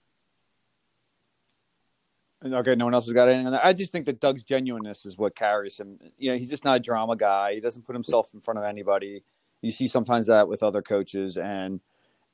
Okay, 2.42 2.74
no 2.74 2.86
one 2.86 2.94
else 2.94 3.04
has 3.04 3.12
got 3.12 3.28
anything 3.28 3.46
on 3.46 3.52
that. 3.52 3.64
I 3.64 3.74
just 3.74 3.92
think 3.92 4.06
that 4.06 4.20
Doug's 4.20 4.42
genuineness 4.42 5.04
is 5.04 5.18
what 5.18 5.36
carries 5.36 5.78
him. 5.78 5.98
You 6.16 6.32
know, 6.32 6.38
he's 6.38 6.48
just 6.48 6.64
not 6.64 6.76
a 6.76 6.80
drama 6.80 7.14
guy. 7.14 7.54
He 7.54 7.60
doesn't 7.60 7.84
put 7.84 7.94
himself 7.94 8.32
in 8.32 8.40
front 8.40 8.58
of 8.58 8.64
anybody. 8.64 9.22
You 9.60 9.70
see 9.70 9.86
sometimes 9.86 10.26
that 10.26 10.48
with 10.48 10.62
other 10.62 10.80
coaches, 10.80 11.36
and 11.36 11.80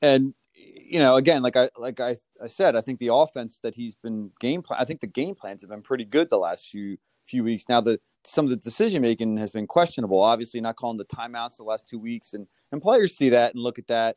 and 0.01 0.33
you 0.55 0.99
know, 0.99 1.17
again, 1.17 1.41
like 1.43 1.57
I 1.57 1.69
like 1.77 1.99
I, 1.99 2.15
I 2.41 2.47
said, 2.47 2.77
I 2.77 2.81
think 2.81 2.99
the 2.99 3.13
offense 3.13 3.59
that 3.63 3.75
he's 3.75 3.95
been 3.95 4.31
game 4.39 4.61
plan. 4.61 4.79
I 4.79 4.85
think 4.85 5.01
the 5.01 5.07
game 5.07 5.35
plans 5.35 5.61
have 5.61 5.69
been 5.69 5.81
pretty 5.81 6.05
good 6.05 6.29
the 6.29 6.37
last 6.37 6.67
few 6.69 6.97
few 7.25 7.43
weeks. 7.43 7.65
Now 7.67 7.81
the 7.81 7.99
some 8.23 8.45
of 8.45 8.51
the 8.51 8.57
decision 8.57 9.01
making 9.01 9.35
has 9.37 9.51
been 9.51 9.67
questionable. 9.67 10.21
Obviously, 10.21 10.61
not 10.61 10.77
calling 10.77 10.97
the 10.97 11.05
timeouts 11.05 11.57
the 11.57 11.63
last 11.63 11.85
two 11.85 11.99
weeks, 11.99 12.33
and 12.33 12.47
and 12.71 12.81
players 12.81 13.15
see 13.15 13.29
that 13.31 13.55
and 13.55 13.63
look 13.63 13.77
at 13.77 13.87
that. 13.87 14.15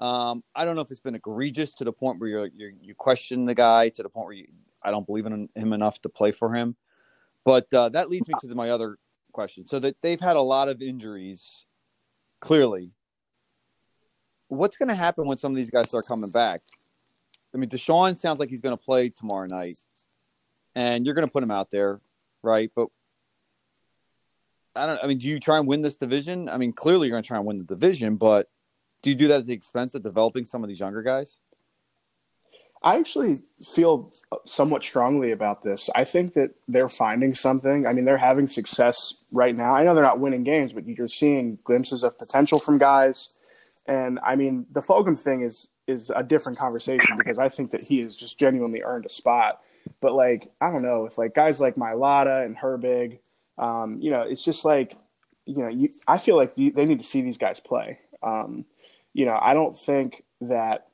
Um, 0.00 0.44
I 0.54 0.64
don't 0.64 0.76
know 0.76 0.82
if 0.82 0.90
it's 0.90 1.00
been 1.00 1.16
egregious 1.16 1.74
to 1.74 1.84
the 1.84 1.92
point 1.92 2.20
where 2.20 2.30
you're, 2.30 2.46
you're, 2.54 2.70
you 2.80 2.94
question 2.94 3.46
the 3.46 3.54
guy 3.54 3.88
to 3.88 4.02
the 4.04 4.08
point 4.08 4.26
where 4.26 4.34
you, 4.36 4.46
I 4.88 4.90
don't 4.90 5.06
believe 5.06 5.26
in 5.26 5.48
him 5.54 5.72
enough 5.72 6.00
to 6.02 6.08
play 6.08 6.32
for 6.32 6.54
him. 6.54 6.76
But 7.44 7.72
uh, 7.72 7.90
that 7.90 8.10
leads 8.10 8.26
me 8.26 8.34
to 8.42 8.54
my 8.54 8.70
other 8.70 8.98
question. 9.32 9.66
So 9.66 9.78
that 9.80 9.96
they've 10.02 10.20
had 10.20 10.36
a 10.36 10.40
lot 10.40 10.68
of 10.68 10.82
injuries, 10.82 11.66
clearly. 12.40 12.92
What's 14.48 14.76
going 14.76 14.88
to 14.88 14.94
happen 14.94 15.26
when 15.26 15.36
some 15.36 15.52
of 15.52 15.56
these 15.56 15.70
guys 15.70 15.88
start 15.88 16.06
coming 16.06 16.30
back? 16.30 16.62
I 17.54 17.58
mean, 17.58 17.68
DeSean 17.68 18.16
sounds 18.16 18.38
like 18.38 18.48
he's 18.48 18.60
going 18.60 18.76
to 18.76 18.82
play 18.82 19.08
tomorrow 19.08 19.46
night, 19.50 19.76
and 20.74 21.04
you're 21.04 21.14
going 21.14 21.26
to 21.26 21.32
put 21.32 21.42
him 21.42 21.50
out 21.50 21.70
there, 21.70 22.00
right? 22.42 22.70
But 22.74 22.88
I 24.74 24.86
don't. 24.86 25.02
I 25.02 25.06
mean, 25.06 25.18
do 25.18 25.28
you 25.28 25.38
try 25.38 25.58
and 25.58 25.66
win 25.66 25.82
this 25.82 25.96
division? 25.96 26.48
I 26.48 26.56
mean, 26.56 26.72
clearly 26.72 27.08
you're 27.08 27.14
going 27.14 27.22
to 27.22 27.26
try 27.26 27.36
and 27.36 27.46
win 27.46 27.58
the 27.58 27.64
division, 27.64 28.16
but 28.16 28.48
do 29.02 29.10
you 29.10 29.16
do 29.16 29.28
that 29.28 29.40
at 29.40 29.46
the 29.46 29.52
expense 29.52 29.94
of 29.94 30.02
developing 30.02 30.44
some 30.44 30.62
of 30.62 30.68
these 30.68 30.80
younger 30.80 31.02
guys? 31.02 31.40
I 32.82 32.96
actually 32.96 33.38
feel 33.74 34.10
somewhat 34.46 34.84
strongly 34.84 35.32
about 35.32 35.62
this. 35.62 35.90
I 35.94 36.04
think 36.04 36.34
that 36.34 36.50
they're 36.68 36.88
finding 36.88 37.34
something. 37.34 37.86
I 37.86 37.92
mean, 37.92 38.04
they're 38.04 38.16
having 38.16 38.46
success 38.46 39.24
right 39.32 39.56
now. 39.56 39.74
I 39.74 39.82
know 39.82 39.94
they're 39.94 40.04
not 40.04 40.20
winning 40.20 40.44
games, 40.44 40.72
but 40.72 40.86
you're 40.86 41.08
seeing 41.08 41.58
glimpses 41.64 42.04
of 42.04 42.18
potential 42.18 42.58
from 42.58 42.78
guys. 42.78 43.30
And 43.86 44.20
I 44.22 44.36
mean, 44.36 44.66
the 44.70 44.80
Fulgham 44.80 45.18
thing 45.18 45.42
is 45.42 45.68
is 45.88 46.12
a 46.14 46.22
different 46.22 46.58
conversation 46.58 47.16
because 47.18 47.38
I 47.38 47.48
think 47.48 47.72
that 47.72 47.82
he 47.82 48.00
has 48.00 48.14
just 48.14 48.38
genuinely 48.38 48.82
earned 48.82 49.06
a 49.06 49.10
spot. 49.10 49.60
But 50.00 50.12
like, 50.12 50.48
I 50.60 50.70
don't 50.70 50.82
know 50.82 51.06
if 51.06 51.18
like 51.18 51.34
guys 51.34 51.60
like 51.60 51.74
Mailata 51.76 52.44
and 52.44 52.56
Herbig, 52.56 53.18
um, 53.56 53.98
you 54.00 54.10
know, 54.10 54.22
it's 54.22 54.44
just 54.44 54.64
like, 54.64 54.96
you 55.46 55.62
know, 55.62 55.68
you, 55.68 55.88
I 56.06 56.18
feel 56.18 56.36
like 56.36 56.54
they 56.54 56.84
need 56.84 57.00
to 57.00 57.06
see 57.06 57.22
these 57.22 57.38
guys 57.38 57.58
play. 57.58 57.98
Um, 58.22 58.66
you 59.14 59.24
know, 59.24 59.38
I 59.40 59.54
don't 59.54 59.76
think 59.76 60.22
that 60.42 60.88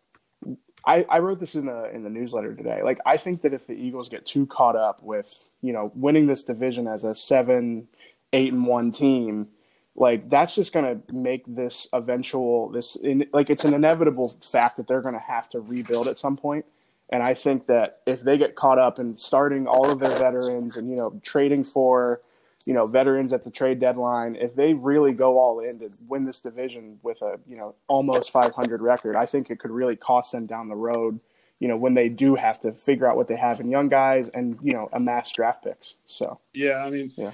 I, 0.86 1.06
I 1.08 1.18
wrote 1.20 1.38
this 1.38 1.54
in 1.54 1.66
the 1.66 1.90
in 1.94 2.02
the 2.02 2.10
newsletter 2.10 2.54
today. 2.54 2.82
Like 2.82 2.98
I 3.06 3.16
think 3.16 3.42
that 3.42 3.54
if 3.54 3.66
the 3.66 3.74
Eagles 3.74 4.08
get 4.08 4.26
too 4.26 4.46
caught 4.46 4.76
up 4.76 5.02
with, 5.02 5.48
you 5.62 5.72
know, 5.72 5.92
winning 5.94 6.26
this 6.26 6.44
division 6.44 6.86
as 6.86 7.04
a 7.04 7.14
seven, 7.14 7.88
eight 8.32 8.52
and 8.52 8.66
one 8.66 8.92
team, 8.92 9.48
like 9.96 10.28
that's 10.28 10.54
just 10.54 10.72
going 10.72 10.84
to 10.84 11.14
make 11.14 11.44
this 11.46 11.88
eventual 11.92 12.68
this 12.70 12.96
in, 12.96 13.26
like 13.32 13.48
it's 13.48 13.64
an 13.64 13.72
inevitable 13.72 14.36
fact 14.42 14.76
that 14.76 14.86
they're 14.86 15.00
going 15.00 15.14
to 15.14 15.20
have 15.20 15.48
to 15.50 15.60
rebuild 15.60 16.08
at 16.08 16.18
some 16.18 16.36
point. 16.36 16.66
And 17.10 17.22
I 17.22 17.34
think 17.34 17.66
that 17.66 18.00
if 18.06 18.22
they 18.22 18.36
get 18.36 18.56
caught 18.56 18.78
up 18.78 18.98
in 18.98 19.16
starting 19.16 19.66
all 19.66 19.90
of 19.90 20.00
their 20.00 20.16
veterans 20.18 20.76
and 20.76 20.90
you 20.90 20.96
know 20.96 21.18
trading 21.22 21.64
for 21.64 22.20
you 22.64 22.72
know 22.72 22.86
veterans 22.86 23.32
at 23.32 23.44
the 23.44 23.50
trade 23.50 23.78
deadline 23.78 24.36
if 24.36 24.54
they 24.54 24.72
really 24.72 25.12
go 25.12 25.38
all 25.38 25.60
in 25.60 25.78
to 25.78 25.90
win 26.06 26.24
this 26.24 26.40
division 26.40 26.98
with 27.02 27.20
a 27.22 27.38
you 27.46 27.56
know 27.56 27.74
almost 27.88 28.30
500 28.30 28.80
record 28.80 29.16
i 29.16 29.26
think 29.26 29.50
it 29.50 29.58
could 29.58 29.70
really 29.70 29.96
cost 29.96 30.32
them 30.32 30.46
down 30.46 30.68
the 30.68 30.74
road 30.74 31.20
you 31.60 31.68
know 31.68 31.76
when 31.76 31.94
they 31.94 32.08
do 32.08 32.34
have 32.34 32.60
to 32.60 32.72
figure 32.72 33.06
out 33.06 33.16
what 33.16 33.28
they 33.28 33.36
have 33.36 33.60
in 33.60 33.70
young 33.70 33.88
guys 33.88 34.28
and 34.28 34.58
you 34.62 34.72
know 34.72 34.88
amass 34.92 35.30
draft 35.32 35.64
picks. 35.64 35.96
So 36.06 36.40
yeah 36.52 36.84
i 36.84 36.90
mean 36.90 37.12
yeah. 37.16 37.32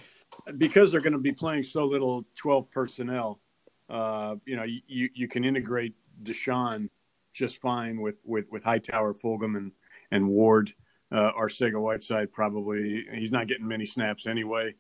because 0.59 0.93
they're 0.93 1.01
going 1.01 1.13
to 1.13 1.19
be 1.19 1.33
playing 1.33 1.65
so 1.65 1.85
little 1.85 2.25
12 2.37 2.71
personnel 2.71 3.41
uh, 3.89 4.37
you 4.47 4.57
know 4.57 4.65
you, 4.65 5.09
you 5.15 5.27
can 5.27 5.45
integrate 5.45 5.95
DeSean 6.23 6.89
just 7.33 7.61
fine 7.61 8.01
with 8.01 8.17
with 8.25 8.47
with 8.51 8.63
hightower 8.63 9.15
fulgham 9.15 9.57
and 9.57 9.73
and 10.11 10.29
ward. 10.29 10.73
Uh, 11.13 11.33
Arcega 11.33 11.81
Whiteside 11.81 12.33
probably 12.33 13.05
he's 13.13 13.33
not 13.33 13.49
getting 13.49 13.67
many 13.67 13.85
snaps 13.85 14.27
anyway. 14.27 14.75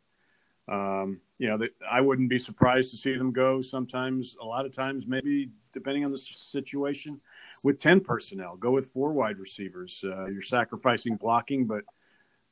Um, 0.70 1.20
you 1.38 1.48
know, 1.48 1.58
that 1.58 1.70
I 1.90 2.00
wouldn't 2.00 2.30
be 2.30 2.38
surprised 2.38 2.90
to 2.92 2.96
see 2.96 3.16
them 3.16 3.32
go 3.32 3.60
sometimes, 3.60 4.36
a 4.40 4.44
lot 4.44 4.66
of 4.66 4.72
times, 4.72 5.04
maybe 5.06 5.50
depending 5.72 6.04
on 6.04 6.12
the 6.12 6.18
situation, 6.18 7.20
with 7.64 7.80
10 7.80 8.00
personnel. 8.00 8.56
Go 8.56 8.70
with 8.70 8.92
four 8.92 9.12
wide 9.12 9.38
receivers. 9.38 10.00
Uh, 10.04 10.26
you're 10.26 10.42
sacrificing 10.42 11.16
blocking, 11.16 11.66
but, 11.66 11.82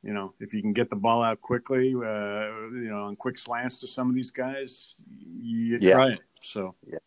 you 0.03 0.13
know, 0.13 0.35
if 0.41 0.53
you 0.53 0.63
can 0.63 0.73
get 0.73 0.91
the 0.91 0.97
ball 0.97 1.23
out 1.23 1.41
quickly, 1.41 1.95
uh, 1.95 2.49
you 2.73 2.89
know, 2.91 3.05
on 3.05 3.15
quick 3.15 3.39
slants 3.39 3.79
to 3.81 3.87
some 3.87 4.09
of 4.09 4.17
these 4.17 4.33
guys, 4.33 4.97
you 5.23 5.79
yeah. 5.81 5.93
try 5.93 6.09
it. 6.09 6.21
So, 6.43 6.75
yeah. 6.87 6.99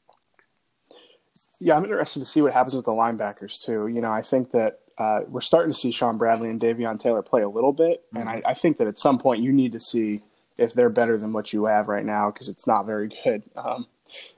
Yeah, 1.59 1.75
I'm 1.75 1.83
interested 1.83 2.19
to 2.19 2.25
see 2.25 2.41
what 2.41 2.53
happens 2.53 2.75
with 2.75 2.85
the 2.85 2.91
linebackers, 2.91 3.61
too. 3.61 3.87
You 3.87 4.01
know, 4.01 4.11
I 4.11 4.21
think 4.21 4.51
that 4.51 4.79
uh, 4.97 5.21
we're 5.27 5.41
starting 5.41 5.73
to 5.73 5.77
see 5.77 5.91
Shaun 5.91 6.17
Bradley 6.17 6.49
and 6.49 6.59
Davion 6.59 6.99
Taylor 6.99 7.21
play 7.21 7.41
a 7.41 7.49
little 7.49 7.73
bit. 7.73 8.03
Mm-hmm. 8.07 8.17
And 8.17 8.29
I, 8.29 8.41
I 8.45 8.53
think 8.53 8.77
that 8.77 8.87
at 8.87 8.97
some 8.97 9.19
point 9.19 9.43
you 9.43 9.51
need 9.51 9.73
to 9.73 9.79
see 9.79 10.21
if 10.61 10.73
they're 10.73 10.89
better 10.89 11.17
than 11.17 11.33
what 11.33 11.51
you 11.51 11.65
have 11.65 11.87
right 11.87 12.05
now 12.05 12.29
because 12.29 12.47
it's 12.47 12.67
not 12.67 12.85
very 12.85 13.11
good. 13.23 13.43
Um, 13.55 13.87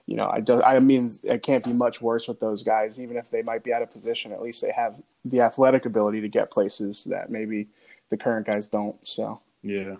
you 0.05 0.15
know, 0.15 0.29
I 0.29 0.39
do, 0.39 0.61
I 0.61 0.77
mean, 0.77 1.11
it 1.23 1.41
can't 1.41 1.63
be 1.63 1.73
much 1.73 1.99
worse 1.99 2.27
with 2.27 2.39
those 2.39 2.61
guys. 2.61 2.99
Even 2.99 3.17
if 3.17 3.31
they 3.31 3.41
might 3.41 3.63
be 3.63 3.73
out 3.73 3.81
of 3.81 3.91
position, 3.91 4.31
at 4.31 4.39
least 4.39 4.61
they 4.61 4.71
have 4.71 4.95
the 5.25 5.41
athletic 5.41 5.85
ability 5.85 6.21
to 6.21 6.29
get 6.29 6.51
places 6.51 7.05
that 7.05 7.31
maybe 7.31 7.67
the 8.09 8.17
current 8.17 8.45
guys 8.45 8.67
don't. 8.67 8.95
So 9.07 9.41
yeah, 9.63 9.95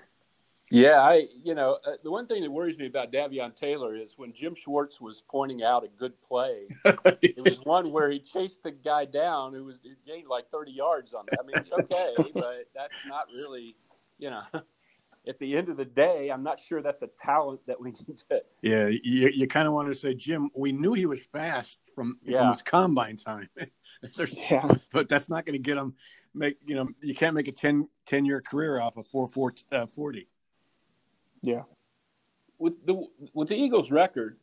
yeah. 0.69 1.01
I 1.01 1.25
you 1.43 1.55
know 1.55 1.79
uh, 1.87 1.93
the 2.03 2.11
one 2.11 2.27
thing 2.27 2.43
that 2.43 2.51
worries 2.51 2.77
me 2.77 2.85
about 2.85 3.11
Davion 3.11 3.55
Taylor 3.55 3.95
is 3.95 4.13
when 4.15 4.31
Jim 4.31 4.53
Schwartz 4.53 5.01
was 5.01 5.23
pointing 5.27 5.63
out 5.63 5.83
a 5.83 5.87
good 5.87 6.13
play, 6.21 6.67
it 7.23 7.43
was 7.43 7.57
one 7.63 7.91
where 7.91 8.11
he 8.11 8.19
chased 8.19 8.61
the 8.61 8.71
guy 8.71 9.05
down 9.05 9.53
who 9.53 9.65
was 9.65 9.77
gained 10.05 10.27
like 10.27 10.51
thirty 10.51 10.71
yards 10.71 11.13
on 11.15 11.25
it. 11.31 11.39
I 11.39 11.45
mean, 11.45 11.65
okay, 11.79 12.13
but 12.33 12.67
that's 12.75 12.93
not 13.07 13.25
really 13.35 13.75
you 14.19 14.29
know 14.29 14.43
at 15.27 15.39
the 15.39 15.57
end 15.57 15.69
of 15.69 15.77
the 15.77 15.85
day, 15.85 16.29
I'm 16.29 16.43
not 16.43 16.59
sure 16.59 16.81
that's 16.81 17.01
a 17.01 17.09
talent 17.21 17.61
that 17.67 17.79
we 17.79 17.91
need 18.07 18.19
to. 18.29 18.41
Yeah, 18.61 18.87
you, 18.87 19.29
you 19.33 19.47
kind 19.47 19.67
of 19.67 19.73
wanted 19.73 19.93
to 19.93 19.99
say, 19.99 20.13
Jim, 20.13 20.49
we 20.55 20.71
knew 20.71 20.93
he 20.93 21.05
was 21.05 21.21
fast 21.31 21.77
from, 21.95 22.17
yeah. 22.23 22.39
from 22.39 22.47
his 22.47 22.61
combine 22.61 23.17
time. 23.17 23.49
yeah. 24.49 24.75
But 24.91 25.09
that's 25.09 25.29
not 25.29 25.45
going 25.45 25.53
to 25.53 25.59
get 25.59 25.77
him, 25.77 25.93
make, 26.33 26.57
you 26.65 26.75
know, 26.75 26.89
you 27.01 27.15
can't 27.15 27.35
make 27.35 27.47
a 27.47 27.51
10, 27.51 27.87
10 28.05 28.25
year 28.25 28.41
career 28.41 28.79
off 28.79 28.97
of 28.97 29.07
4, 29.07 29.27
4 29.27 29.53
uh, 29.71 29.85
40. 29.87 30.27
Yeah. 31.41 31.63
With 32.57 32.85
the, 32.85 33.05
with 33.33 33.49
the 33.49 33.55
Eagles 33.55 33.91
record, 33.91 34.37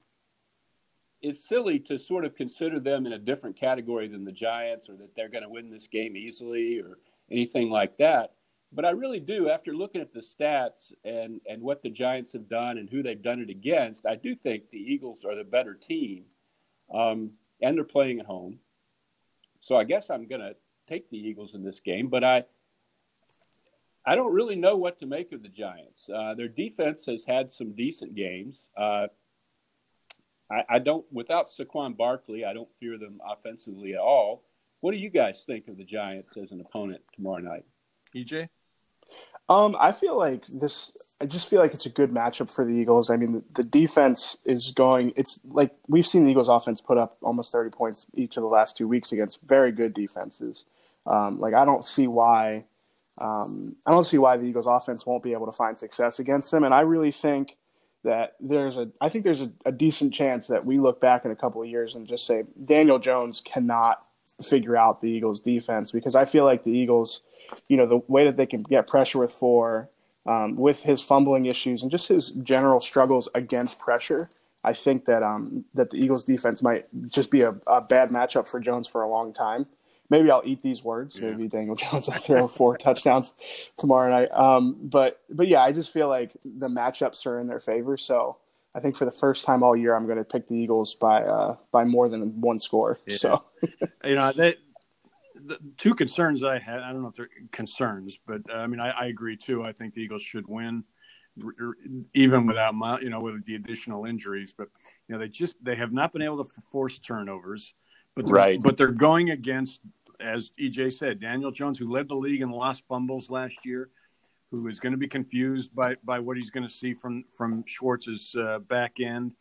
it's 1.23 1.47
silly 1.47 1.79
to 1.81 1.99
sort 1.99 2.25
of 2.25 2.35
consider 2.35 2.81
them 2.81 3.07
in 3.07 3.13
a 3.13 3.19
different 3.19 3.59
category 3.59 4.09
than 4.09 4.25
the 4.25 4.33
Giants 4.33 4.89
or 4.89 4.97
that 4.97 5.15
they're 5.15 5.29
going 5.29 5.43
to 5.43 5.49
win 5.49 5.71
this 5.71 5.87
game 5.87 6.17
easily 6.17 6.81
or 6.81 6.99
anything 7.31 7.71
like 7.71 7.97
that 7.99 8.35
but 8.73 8.85
I 8.85 8.91
really 8.91 9.21
do, 9.21 9.49
after 9.49 9.75
looking 9.75 10.01
at 10.01 10.13
the 10.13 10.21
stats 10.21 10.93
and, 11.05 11.41
and 11.49 11.61
what 11.61 11.83
the 11.83 11.91
Giants 11.91 12.33
have 12.35 12.49
done 12.49 12.79
and 12.79 12.89
who 12.89 13.03
they've 13.03 13.21
done 13.21 13.41
it 13.41 13.51
against, 13.51 14.07
I 14.07 14.15
do 14.15 14.37
think 14.37 14.71
the 14.71 14.79
Eagles 14.79 15.25
are 15.25 15.35
the 15.35 15.45
better 15.45 15.75
team. 15.75 16.25
Um, 16.93 17.33
and 17.63 17.77
they're 17.77 17.85
playing 17.85 18.21
at 18.21 18.27
home. 18.27 18.59
So 19.59 19.77
I 19.77 19.85
guess 19.85 20.11
I'm 20.11 20.27
going 20.27 20.41
to 20.41 20.55
take 20.89 21.11
the 21.11 21.19
Eagles 21.19 21.55
in 21.55 21.63
this 21.63 21.81
game. 21.81 22.09
But 22.09 22.25
I, 22.25 22.45
I 24.07 24.17
don't 24.17 24.33
really 24.33 24.57
know 24.57 24.77
what 24.77 24.99
to 25.01 25.07
make 25.07 25.33
of 25.33 25.43
the 25.43 25.49
Giants. 25.49 26.09
Uh, 26.09 26.35
their 26.35 26.49
defense 26.49 27.05
has 27.07 27.25
had 27.27 27.53
some 27.53 27.73
decent 27.73 28.15
games. 28.15 28.71
Uh, 28.77 29.09
I, 30.51 30.65
I, 30.69 30.79
don't, 30.79 31.05
without 31.13 31.49
Saquon 31.49 31.97
Barkley, 31.97 32.45
I 32.45 32.53
don't 32.53 32.69
fear 32.81 32.99
them 32.99 33.21
offensively 33.29 33.93
at 33.95 34.01
all. 34.01 34.45
What 34.81 34.93
do 34.93 34.97
you 34.97 35.11
guys 35.11 35.45
think 35.47 35.69
of 35.69 35.77
the 35.77 35.85
Giants 35.85 36.37
as 36.37 36.53
an 36.53 36.61
opponent 36.61 37.03
tomorrow 37.15 37.41
night? 37.41 37.65
EJ? 38.17 38.49
Um, 39.51 39.77
I 39.81 39.91
feel 39.91 40.17
like 40.17 40.47
this. 40.47 40.93
I 41.21 41.27
just 41.27 41.51
feel 41.51 41.61
like 41.61 41.75
it's 41.75 41.85
a 41.85 41.91
good 41.91 42.13
matchup 42.13 42.49
for 42.49 42.65
the 42.65 42.71
Eagles. 42.71 43.11
I 43.11 43.17
mean, 43.17 43.43
the, 43.53 43.65
defense 43.65 44.37
is 44.45 44.71
going. 44.71 45.13
It's 45.17 45.41
like 45.45 45.73
we've 45.89 46.07
seen 46.07 46.25
the 46.25 46.31
Eagles' 46.31 46.49
offense 46.49 46.81
put 46.81 46.99
up 46.99 47.17
almost 47.21 47.51
thirty 47.51 47.69
points 47.69 48.07
each 48.15 48.37
of 48.37 48.43
the 48.43 48.49
last 48.49 48.77
two 48.77 48.87
weeks 48.87 49.11
against 49.11 49.41
very 49.43 49.73
good 49.73 49.93
defenses. 49.93 50.67
Um, 51.05 51.41
like 51.41 51.53
I 51.53 51.65
don't 51.65 51.85
see 51.85 52.07
why. 52.07 52.65
Um, 53.19 53.75
I 53.85 53.91
don't 53.91 54.05
see 54.05 54.19
why 54.19 54.37
the 54.37 54.45
Eagles' 54.45 54.69
offense 54.69 55.05
won't 55.05 55.25
be 55.25 55.33
able 55.33 55.47
to 55.47 55.53
find 55.53 55.77
success 55.77 56.21
against 56.21 56.53
them. 56.53 56.63
And 56.63 56.73
I 56.73 56.83
really 56.83 57.11
think 57.11 57.57
that 58.05 58.37
there's 58.39 58.77
a. 58.77 58.89
I 59.01 59.09
think 59.09 59.25
there's 59.25 59.43
a, 59.43 59.51
a 59.67 59.73
decent 59.73 60.15
chance 60.15 60.47
that 60.47 60.65
we 60.65 60.79
look 60.79 61.01
back 61.01 61.25
in 61.25 61.33
a 61.33 61.37
couple 61.37 61.61
of 61.61 61.69
years 61.69 61.97
and 61.97 62.07
just 62.07 62.25
say 62.25 62.45
Daniel 62.65 63.01
Jones 63.01 63.43
cannot 63.45 64.05
figure 64.49 64.77
out 64.77 65.01
the 65.01 65.09
Eagles' 65.09 65.41
defense 65.41 65.91
because 65.91 66.15
I 66.15 66.25
feel 66.25 66.45
like 66.45 66.63
the 66.63 66.71
Eagles 66.71 67.23
you 67.69 67.77
know, 67.77 67.87
the 67.87 68.01
way 68.09 68.25
that 68.25 68.37
they 68.37 68.47
can 68.47 68.63
get 68.63 68.87
pressure 68.87 69.19
with 69.19 69.33
four, 69.33 69.89
um, 70.27 70.57
with 70.57 70.83
his 70.83 71.01
fumbling 71.01 71.47
issues 71.47 71.83
and 71.83 71.91
just 71.91 72.09
his 72.09 72.31
general 72.31 72.81
struggles 72.81 73.29
against 73.35 73.79
pressure. 73.79 74.31
I 74.63 74.75
think 74.75 75.07
that 75.07 75.23
um, 75.23 75.65
that 75.75 75.91
the 75.91 75.97
Eagles 75.97 76.25
defense 76.25 76.63
might 76.63 76.85
just 77.09 77.31
be 77.31 77.41
a, 77.43 77.55
a, 77.67 77.81
bad 77.81 78.11
matchup 78.11 78.47
for 78.47 78.61
Jones 78.61 78.87
for 78.87 79.03
a 79.03 79.09
long 79.09 79.33
time. 79.33 79.67
Maybe 80.11 80.31
I'll 80.31 80.43
eat 80.45 80.61
these 80.61 80.85
words. 80.85 81.19
Yeah. 81.19 81.31
Maybe 81.31 81.49
Daniel 81.49 81.77
Jones 81.77 82.09
will 82.09 82.15
throw 82.17 82.47
four 82.47 82.77
touchdowns 82.77 83.35
tomorrow 83.79 84.11
night. 84.11 84.31
Um, 84.33 84.77
but 84.83 85.21
but 85.31 85.49
yeah, 85.49 85.63
I 85.63 85.73
just 85.73 85.93
feel 85.93 86.09
like 86.09 86.33
the 86.45 86.69
matchups 86.69 87.25
are 87.25 87.39
in 87.39 87.47
their 87.47 87.61
favor. 87.61 87.97
So 87.97 88.37
I 88.75 88.81
think 88.81 88.97
for 88.97 89.07
the 89.07 89.13
first 89.13 89.47
time 89.47 89.63
all 89.63 89.75
year, 89.75 89.95
I'm 89.97 90.05
going 90.05 90.19
to 90.19 90.25
pick 90.25 90.47
the 90.47 90.57
Eagles 90.57 90.95
by 90.95 91.23
uh, 91.23 91.57
by 91.73 91.85
more 91.85 92.11
than 92.11 92.41
one 92.41 92.59
score. 92.59 92.99
Yeah. 93.07 93.17
So 93.17 93.45
you 94.05 94.15
know 94.15 94.31
they 94.33 94.57
the 95.45 95.59
two 95.77 95.95
concerns 95.95 96.43
I 96.43 96.59
had, 96.59 96.81
I 96.81 96.93
don't 96.93 97.03
know 97.03 97.09
if 97.09 97.15
they're 97.15 97.29
concerns, 97.53 98.19
but 98.27 98.43
uh, 98.51 98.59
I 98.59 98.67
mean, 98.67 98.81
I, 98.81 98.91
I, 98.91 99.07
agree 99.07 99.37
too. 99.37 99.65
I 99.65 99.73
think 99.73 99.95
the 99.95 100.03
Eagles 100.03 100.23
should 100.23 100.47
win, 100.49 100.85
even 102.15 102.47
without 102.47 102.75
my, 102.75 103.01
you 103.01 103.11
know, 103.11 103.21
with 103.21 103.45
the 103.45 103.55
additional 103.55 104.05
injuries. 104.05 104.55
But 104.57 104.69
you 105.09 105.15
know, 105.15 105.19
they 105.19 105.29
just 105.29 105.57
they 105.63 105.77
have 105.77 105.93
not 105.93 106.13
been 106.13 106.23
able 106.23 106.45
to 106.45 106.51
force 106.71 106.99
turnovers. 106.99 107.75
But 108.15 108.27
they're, 108.27 108.35
right, 108.35 108.63
but 108.63 108.77
they're 108.77 108.89
going 108.89 109.31
against, 109.31 109.81
as 110.19 110.51
EJ 110.61 110.95
said, 110.95 111.21
Daniel 111.21 111.51
Jones, 111.51 111.79
who 111.79 111.89
led 111.89 112.09
the 112.09 112.15
league 112.15 112.43
in 112.43 112.51
lost 112.51 112.83
fumbles 112.89 113.31
last 113.31 113.55
year, 113.65 113.89
who 114.51 114.67
is 114.69 114.81
going 114.81 114.93
to 114.93 114.99
be 114.99 115.09
confused 115.09 115.75
by 115.75 115.97
by 116.05 116.19
what 116.19 116.37
he's 116.37 116.51
going 116.51 116.67
to 116.67 116.75
see 116.75 116.95
from 116.95 117.25
from 117.37 117.65
Schwartz's 117.67 118.35
uh, 118.35 118.59
back 118.59 119.01
end. 119.01 119.33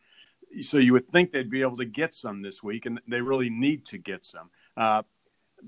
So 0.62 0.78
you 0.78 0.92
would 0.94 1.08
think 1.10 1.30
they'd 1.30 1.50
be 1.50 1.62
able 1.62 1.76
to 1.76 1.84
get 1.84 2.12
some 2.12 2.42
this 2.42 2.62
week, 2.62 2.86
and 2.86 3.00
they 3.06 3.20
really 3.20 3.50
need 3.50 3.86
to 3.86 3.98
get 3.98 4.24
some. 4.24 4.50
Uh, 4.76 5.02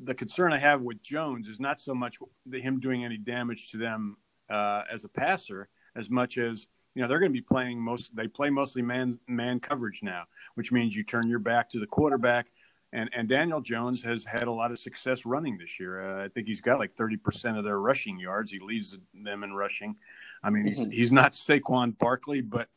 the 0.04 0.14
concern 0.14 0.52
I 0.52 0.58
have 0.58 0.82
with 0.82 1.02
Jones 1.02 1.48
is 1.48 1.60
not 1.60 1.80
so 1.80 1.94
much 1.94 2.18
him 2.52 2.80
doing 2.80 3.04
any 3.04 3.18
damage 3.18 3.70
to 3.70 3.78
them 3.78 4.16
uh, 4.50 4.82
as 4.90 5.04
a 5.04 5.08
passer, 5.08 5.68
as 5.96 6.10
much 6.10 6.38
as 6.38 6.66
you 6.94 7.02
know 7.02 7.08
they're 7.08 7.18
going 7.18 7.32
to 7.32 7.38
be 7.38 7.42
playing 7.42 7.80
most. 7.80 8.14
They 8.14 8.28
play 8.28 8.50
mostly 8.50 8.82
man 8.82 9.18
man 9.26 9.60
coverage 9.60 10.02
now, 10.02 10.24
which 10.54 10.72
means 10.72 10.94
you 10.94 11.04
turn 11.04 11.28
your 11.28 11.38
back 11.38 11.70
to 11.70 11.80
the 11.80 11.86
quarterback. 11.86 12.46
And 12.92 13.08
and 13.14 13.28
Daniel 13.28 13.62
Jones 13.62 14.02
has 14.02 14.24
had 14.24 14.48
a 14.48 14.52
lot 14.52 14.70
of 14.70 14.78
success 14.78 15.24
running 15.24 15.56
this 15.56 15.80
year. 15.80 16.02
Uh, 16.02 16.24
I 16.24 16.28
think 16.28 16.46
he's 16.46 16.60
got 16.60 16.78
like 16.78 16.94
thirty 16.94 17.16
percent 17.16 17.56
of 17.56 17.64
their 17.64 17.80
rushing 17.80 18.18
yards. 18.18 18.50
He 18.50 18.58
leads 18.58 18.98
them 19.14 19.42
in 19.42 19.54
rushing. 19.54 19.96
I 20.42 20.50
mean, 20.50 20.66
he's 20.66 20.80
mm-hmm. 20.80 20.90
he's 20.90 21.12
not 21.12 21.32
Saquon 21.32 21.96
Barkley, 21.96 22.42
but 22.42 22.68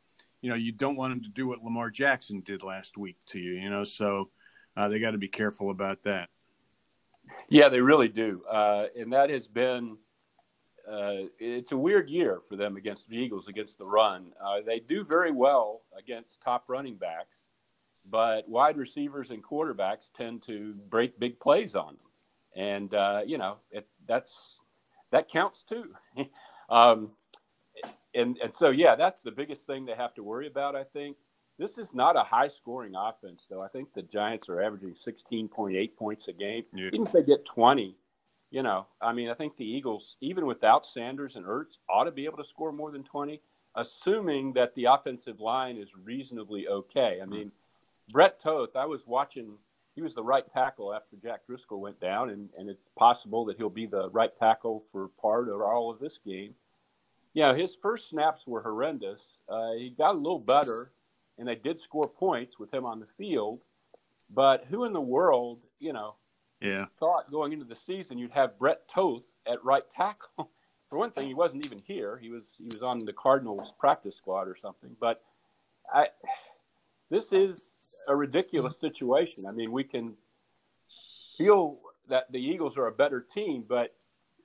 you 0.41 0.49
know 0.49 0.55
you 0.55 0.71
don't 0.71 0.95
want 0.95 1.11
him 1.11 1.23
to 1.23 1.29
do 1.29 1.47
what 1.47 1.63
Lamar 1.63 1.89
Jackson 1.89 2.41
did 2.45 2.63
last 2.63 2.97
week 2.97 3.17
to 3.27 3.39
you. 3.39 3.53
You 3.53 3.69
know, 3.69 3.83
so 3.83 4.29
uh, 4.77 4.87
they 4.87 4.99
got 4.99 5.11
to 5.11 5.17
be 5.17 5.27
careful 5.27 5.69
about 5.69 6.03
that. 6.03 6.29
Yeah, 7.49 7.69
they 7.69 7.81
really 7.81 8.07
do, 8.07 8.43
uh, 8.49 8.87
and 8.97 9.13
that 9.13 9.29
has 9.29 9.47
been. 9.47 9.97
Uh, 10.89 11.25
it's 11.39 11.71
a 11.71 11.77
weird 11.77 12.09
year 12.09 12.41
for 12.47 12.55
them 12.55 12.77
against 12.77 13.09
the 13.09 13.17
Eagles 13.17 13.47
against 13.47 13.79
the 13.79 13.85
run. 13.85 14.31
Uh, 14.39 14.57
they 14.63 14.79
do 14.79 15.03
very 15.03 15.31
well 15.31 15.81
against 15.97 16.41
top 16.41 16.65
running 16.67 16.95
backs, 16.95 17.37
but 18.07 18.47
wide 18.47 18.77
receivers 18.77 19.31
and 19.31 19.43
quarterbacks 19.43 20.11
tend 20.15 20.43
to 20.43 20.75
break 20.89 21.19
big 21.19 21.39
plays 21.39 21.73
on 21.73 21.95
them, 21.95 21.97
and 22.55 22.93
uh, 22.93 23.21
you 23.25 23.37
know 23.37 23.57
it, 23.71 23.87
that's 24.07 24.59
that 25.11 25.29
counts 25.29 25.63
too. 25.67 25.93
um, 26.69 27.11
and 28.13 28.37
and 28.37 28.53
so 28.53 28.69
yeah, 28.69 28.95
that's 28.95 29.21
the 29.21 29.31
biggest 29.31 29.65
thing 29.65 29.85
they 29.85 29.95
have 29.95 30.13
to 30.15 30.23
worry 30.23 30.47
about. 30.47 30.75
I 30.75 30.83
think 30.83 31.17
this 31.57 31.77
is 31.77 31.93
not 31.93 32.17
a 32.17 32.23
high 32.23 32.49
scoring 32.49 32.93
offense, 32.95 33.45
though. 33.49 33.61
I 33.61 33.67
think 33.69 33.93
the 33.93 34.01
Giants 34.01 34.49
are 34.49 34.61
averaging 34.61 34.93
16.8 34.93 35.95
points 35.95 36.27
a 36.27 36.33
game. 36.33 36.63
Yeah. 36.73 36.87
Even 36.87 37.03
if 37.03 37.11
they 37.11 37.23
get 37.23 37.45
20, 37.45 37.95
you 38.51 38.63
know, 38.63 38.87
I 39.01 39.13
mean, 39.13 39.29
I 39.29 39.33
think 39.33 39.55
the 39.55 39.65
Eagles, 39.65 40.17
even 40.21 40.45
without 40.45 40.85
Sanders 40.85 41.35
and 41.35 41.45
Ertz, 41.45 41.77
ought 41.89 42.05
to 42.05 42.11
be 42.11 42.25
able 42.25 42.37
to 42.37 42.45
score 42.45 42.71
more 42.71 42.91
than 42.91 43.03
20, 43.03 43.41
assuming 43.75 44.53
that 44.53 44.75
the 44.75 44.85
offensive 44.85 45.39
line 45.39 45.77
is 45.77 45.95
reasonably 45.95 46.67
okay. 46.67 47.19
I 47.21 47.25
mean, 47.25 47.51
Brett 48.11 48.41
Toth, 48.41 48.75
I 48.75 48.85
was 48.85 49.01
watching, 49.05 49.53
he 49.95 50.01
was 50.01 50.13
the 50.13 50.23
right 50.23 50.45
tackle 50.53 50.93
after 50.93 51.15
Jack 51.15 51.45
Driscoll 51.47 51.79
went 51.79 51.99
down, 52.01 52.29
and, 52.29 52.49
and 52.57 52.69
it's 52.69 52.89
possible 52.97 53.45
that 53.45 53.57
he'll 53.57 53.69
be 53.69 53.85
the 53.85 54.09
right 54.09 54.31
tackle 54.37 54.83
for 54.91 55.07
part 55.21 55.47
or 55.47 55.63
all 55.63 55.89
of 55.89 55.99
this 55.99 56.19
game. 56.25 56.53
Yeah, 57.33 57.53
his 57.53 57.75
first 57.81 58.09
snaps 58.09 58.47
were 58.47 58.61
horrendous. 58.61 59.21
Uh, 59.49 59.73
he 59.73 59.89
got 59.89 60.15
a 60.15 60.17
little 60.17 60.39
better 60.39 60.91
and 61.37 61.47
they 61.47 61.55
did 61.55 61.79
score 61.79 62.07
points 62.07 62.59
with 62.59 62.73
him 62.73 62.85
on 62.85 62.99
the 62.99 63.07
field. 63.17 63.61
But 64.29 64.65
who 64.69 64.85
in 64.85 64.93
the 64.93 65.01
world, 65.01 65.59
you 65.79 65.93
know, 65.93 66.15
yeah, 66.61 66.85
thought 66.99 67.31
going 67.31 67.53
into 67.53 67.65
the 67.65 67.75
season 67.75 68.17
you'd 68.17 68.31
have 68.31 68.57
Brett 68.57 68.87
Toth 68.93 69.23
at 69.45 69.63
right 69.63 69.83
tackle? 69.95 70.49
For 70.89 70.99
one 70.99 71.11
thing, 71.11 71.27
he 71.27 71.33
wasn't 71.33 71.65
even 71.65 71.81
here. 71.85 72.17
He 72.17 72.29
was 72.29 72.55
he 72.57 72.65
was 72.65 72.81
on 72.81 72.99
the 72.99 73.13
Cardinals 73.13 73.73
practice 73.79 74.15
squad 74.15 74.47
or 74.47 74.55
something. 74.55 74.95
But 74.99 75.23
I, 75.91 76.07
this 77.09 77.31
is 77.31 77.77
a 78.07 78.15
ridiculous 78.15 78.79
situation. 78.79 79.45
I 79.47 79.51
mean, 79.51 79.71
we 79.71 79.83
can 79.83 80.13
feel 81.37 81.79
that 82.07 82.31
the 82.31 82.39
Eagles 82.39 82.77
are 82.77 82.87
a 82.87 82.91
better 82.91 83.25
team, 83.33 83.63
but 83.67 83.95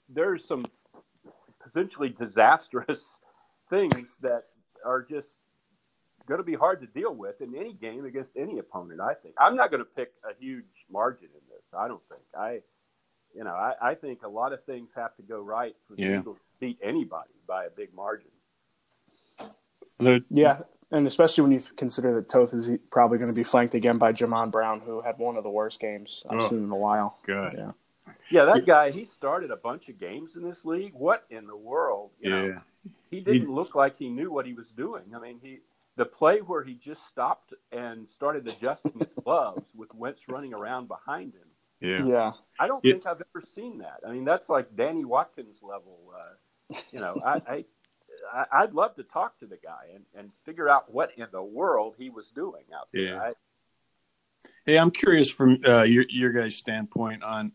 there's 0.08 0.44
some 0.44 0.66
potentially 1.62 2.08
disastrous 2.08 3.18
things 3.70 4.16
that 4.20 4.44
are 4.84 5.02
just 5.02 5.38
going 6.30 6.38
to 6.38 6.44
be 6.44 6.54
hard 6.54 6.80
to 6.80 6.86
deal 6.86 7.12
with 7.12 7.40
in 7.40 7.54
any 7.56 7.74
game 7.74 8.04
against 8.04 8.30
any 8.36 8.58
opponent. 8.58 9.00
I 9.00 9.14
think 9.14 9.34
I'm 9.38 9.56
not 9.56 9.70
going 9.70 9.82
to 9.82 9.90
pick 9.96 10.12
a 10.24 10.32
huge 10.40 10.86
margin 10.90 11.28
in 11.34 11.40
this. 11.50 11.64
I 11.76 11.88
don't 11.88 12.02
think 12.08 12.22
I, 12.38 12.60
you 13.36 13.44
know, 13.44 13.50
I, 13.50 13.74
I 13.82 13.94
think 13.94 14.22
a 14.22 14.28
lot 14.28 14.52
of 14.52 14.64
things 14.64 14.90
have 14.94 15.14
to 15.16 15.22
go 15.22 15.40
right 15.40 15.74
for 15.88 15.96
the 15.96 16.02
yeah. 16.02 16.20
Eagles 16.20 16.36
to 16.36 16.60
beat 16.60 16.78
anybody 16.82 17.34
by 17.46 17.64
a 17.64 17.70
big 17.70 17.92
margin. 17.92 18.30
yeah, 20.30 20.60
and 20.92 21.06
especially 21.06 21.42
when 21.42 21.52
you 21.52 21.60
consider 21.76 22.14
that 22.14 22.28
Toth 22.28 22.54
is 22.54 22.70
probably 22.90 23.18
going 23.18 23.30
to 23.30 23.36
be 23.36 23.44
flanked 23.44 23.74
again 23.74 23.98
by 23.98 24.12
Jamon 24.12 24.52
Brown, 24.52 24.80
who 24.80 25.00
had 25.00 25.18
one 25.18 25.36
of 25.36 25.42
the 25.42 25.50
worst 25.50 25.80
games 25.80 26.22
I've 26.30 26.40
oh, 26.40 26.48
seen 26.48 26.64
in 26.64 26.70
a 26.70 26.76
while. 26.76 27.18
Good. 27.26 27.54
Yeah. 27.58 27.72
Yeah, 28.30 28.44
that 28.44 28.64
guy, 28.64 28.92
he 28.92 29.04
started 29.04 29.50
a 29.50 29.56
bunch 29.56 29.88
of 29.88 29.98
games 29.98 30.36
in 30.36 30.42
this 30.42 30.64
league. 30.64 30.92
What 30.94 31.24
in 31.30 31.48
the 31.48 31.56
world? 31.56 32.10
You 32.20 32.30
yeah. 32.30 32.42
Know, 32.42 32.58
he 33.10 33.20
didn't 33.20 33.42
he, 33.42 33.46
look 33.46 33.74
like 33.74 33.96
he 33.98 34.08
knew 34.08 34.30
what 34.30 34.46
he 34.46 34.52
was 34.52 34.70
doing. 34.70 35.02
I 35.14 35.18
mean, 35.18 35.40
he 35.42 35.58
the 36.00 36.06
play 36.06 36.38
where 36.38 36.64
he 36.64 36.72
just 36.72 37.06
stopped 37.08 37.52
and 37.72 38.08
started 38.08 38.48
adjusting 38.48 38.94
his 38.98 39.08
gloves 39.22 39.64
with 39.76 39.94
Wentz 39.94 40.22
running 40.30 40.54
around 40.54 40.88
behind 40.88 41.34
him. 41.34 41.48
Yeah. 41.78 42.06
Yeah. 42.06 42.32
I 42.58 42.66
don't 42.66 42.82
think 42.82 43.04
I've 43.04 43.20
ever 43.34 43.44
seen 43.54 43.78
that. 43.78 44.00
I 44.06 44.10
mean, 44.10 44.24
that's 44.24 44.48
like 44.48 44.74
Danny 44.74 45.04
Watkins 45.04 45.58
level. 45.60 45.98
Uh, 46.10 46.76
you 46.90 47.00
know, 47.00 47.20
I, 47.22 47.64
I, 48.32 48.44
I'd 48.50 48.72
love 48.72 48.94
to 48.96 49.02
talk 49.02 49.38
to 49.40 49.46
the 49.46 49.58
guy 49.62 49.88
and, 49.94 50.04
and 50.16 50.30
figure 50.46 50.70
out 50.70 50.90
what 50.90 51.10
in 51.18 51.26
the 51.32 51.42
world 51.42 51.96
he 51.98 52.08
was 52.08 52.30
doing 52.30 52.64
out 52.74 52.88
there. 52.94 53.02
Yeah. 53.02 53.20
I, 53.20 53.32
hey, 54.64 54.78
I'm 54.78 54.90
curious 54.90 55.28
from 55.28 55.58
uh, 55.66 55.82
your, 55.82 56.06
your 56.08 56.32
guys' 56.32 56.56
standpoint 56.56 57.22
on, 57.22 57.52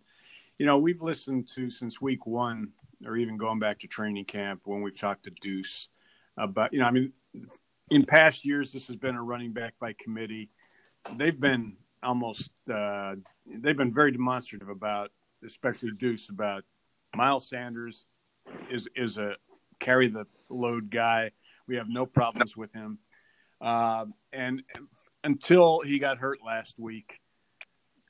you 0.59 0.67
know, 0.67 0.77
we've 0.77 1.01
listened 1.01 1.49
to 1.55 1.71
since 1.71 1.99
week 1.99 2.27
one 2.27 2.73
or 3.07 3.17
even 3.17 3.37
going 3.37 3.57
back 3.57 3.79
to 3.79 3.87
training 3.87 4.25
camp 4.25 4.61
when 4.65 4.83
we've 4.83 4.99
talked 4.99 5.23
to 5.23 5.31
Duce 5.31 5.89
about, 6.37 6.73
you 6.73 6.79
know, 6.79 6.85
I 6.85 6.91
mean, 6.91 7.11
in 7.89 8.05
past 8.05 8.45
years, 8.45 8.71
this 8.71 8.87
has 8.87 8.95
been 8.95 9.15
a 9.15 9.23
running 9.23 9.53
back 9.53 9.75
by 9.79 9.93
committee. 9.93 10.49
They've 11.15 11.39
been 11.39 11.77
almost 12.01 12.49
uh, 12.71 13.15
they've 13.45 13.77
been 13.77 13.93
very 13.93 14.11
demonstrative 14.11 14.69
about, 14.69 15.11
especially 15.45 15.91
Duce, 15.97 16.29
about 16.29 16.63
Miles 17.15 17.49
Sanders 17.49 18.05
is 18.69 18.87
is 18.95 19.17
a 19.17 19.35
carry 19.79 20.07
the 20.07 20.25
load 20.49 20.89
guy. 20.89 21.31
We 21.67 21.77
have 21.77 21.89
no 21.89 22.05
problems 22.05 22.55
with 22.55 22.73
him, 22.73 22.99
uh, 23.61 24.05
and 24.33 24.63
until 25.23 25.81
he 25.81 25.99
got 25.99 26.17
hurt 26.17 26.39
last 26.45 26.75
week, 26.77 27.19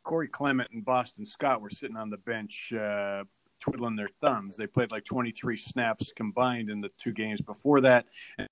Corey 0.03 0.27
Clement 0.27 0.69
and 0.71 0.85
Boston 0.85 1.25
Scott 1.25 1.61
were 1.61 1.69
sitting 1.69 1.97
on 1.97 2.09
the 2.09 2.17
bench 2.17 2.73
uh, 2.73 3.23
twiddling 3.59 3.95
their 3.95 4.09
thumbs. 4.21 4.57
They 4.57 4.67
played 4.67 4.91
like 4.91 5.05
23 5.05 5.57
snaps 5.57 6.11
combined 6.15 6.69
in 6.69 6.81
the 6.81 6.91
two 6.97 7.13
games 7.13 7.41
before 7.41 7.81
that. 7.81 8.05
And 8.37 8.47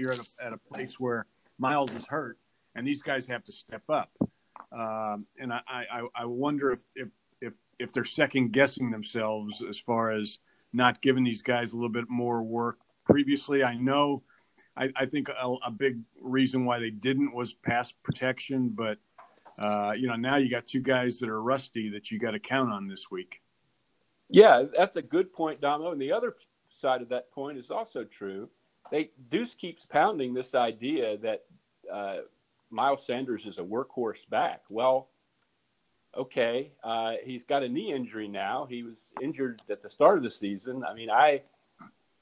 you're 0.00 0.12
at 0.12 0.18
a, 0.18 0.44
at 0.46 0.52
a 0.52 0.58
place 0.58 0.98
where 0.98 1.26
Miles 1.58 1.92
is 1.92 2.06
hurt, 2.06 2.38
and 2.74 2.86
these 2.86 3.02
guys 3.02 3.26
have 3.26 3.44
to 3.44 3.52
step 3.52 3.82
up. 3.88 4.10
Um, 4.72 5.26
and 5.38 5.52
I, 5.52 5.62
I, 5.68 6.02
I 6.14 6.24
wonder 6.24 6.72
if, 6.72 6.80
if 6.94 7.08
if 7.40 7.54
if 7.78 7.92
they're 7.92 8.04
second 8.04 8.52
guessing 8.52 8.90
themselves 8.90 9.62
as 9.62 9.78
far 9.78 10.10
as 10.10 10.38
not 10.72 11.02
giving 11.02 11.24
these 11.24 11.42
guys 11.42 11.72
a 11.72 11.76
little 11.76 11.90
bit 11.90 12.08
more 12.08 12.42
work 12.42 12.78
previously. 13.04 13.64
I 13.64 13.76
know, 13.76 14.22
I, 14.76 14.90
I 14.94 15.06
think 15.06 15.28
a, 15.28 15.54
a, 15.64 15.70
big 15.70 15.98
reason 16.20 16.64
why 16.64 16.78
they 16.78 16.90
didn't 16.90 17.34
was 17.34 17.52
pass 17.52 17.92
protection, 18.04 18.70
but 18.70 18.98
uh, 19.58 19.94
you 19.96 20.06
know 20.06 20.16
now 20.16 20.36
you 20.36 20.48
got 20.50 20.66
two 20.66 20.80
guys 20.80 21.18
that 21.18 21.28
are 21.28 21.42
rusty 21.42 21.90
that 21.90 22.10
you 22.10 22.18
got 22.18 22.32
to 22.32 22.38
count 22.38 22.70
on 22.70 22.86
this 22.86 23.10
week. 23.10 23.40
Yeah, 24.28 24.64
that's 24.76 24.96
a 24.96 25.02
good 25.02 25.32
point, 25.32 25.60
Damo. 25.60 25.90
And 25.90 26.00
the 26.00 26.12
other 26.12 26.36
side 26.68 27.02
of 27.02 27.08
that 27.08 27.32
point 27.32 27.58
is 27.58 27.70
also 27.70 28.04
true. 28.04 28.48
They 28.90 29.10
Duce 29.30 29.54
keeps 29.54 29.86
pounding 29.86 30.34
this 30.34 30.54
idea 30.54 31.16
that 31.18 31.44
uh, 31.92 32.16
Miles 32.70 33.04
Sanders 33.04 33.46
is 33.46 33.58
a 33.58 33.62
workhorse 33.62 34.28
back. 34.28 34.62
Well, 34.68 35.08
okay, 36.16 36.72
uh, 36.82 37.14
he's 37.24 37.44
got 37.44 37.62
a 37.62 37.68
knee 37.68 37.92
injury 37.92 38.28
now. 38.28 38.66
He 38.68 38.82
was 38.82 39.10
injured 39.20 39.62
at 39.70 39.82
the 39.82 39.90
start 39.90 40.18
of 40.18 40.24
the 40.24 40.30
season. 40.30 40.84
I 40.84 40.94
mean, 40.94 41.10
I 41.10 41.42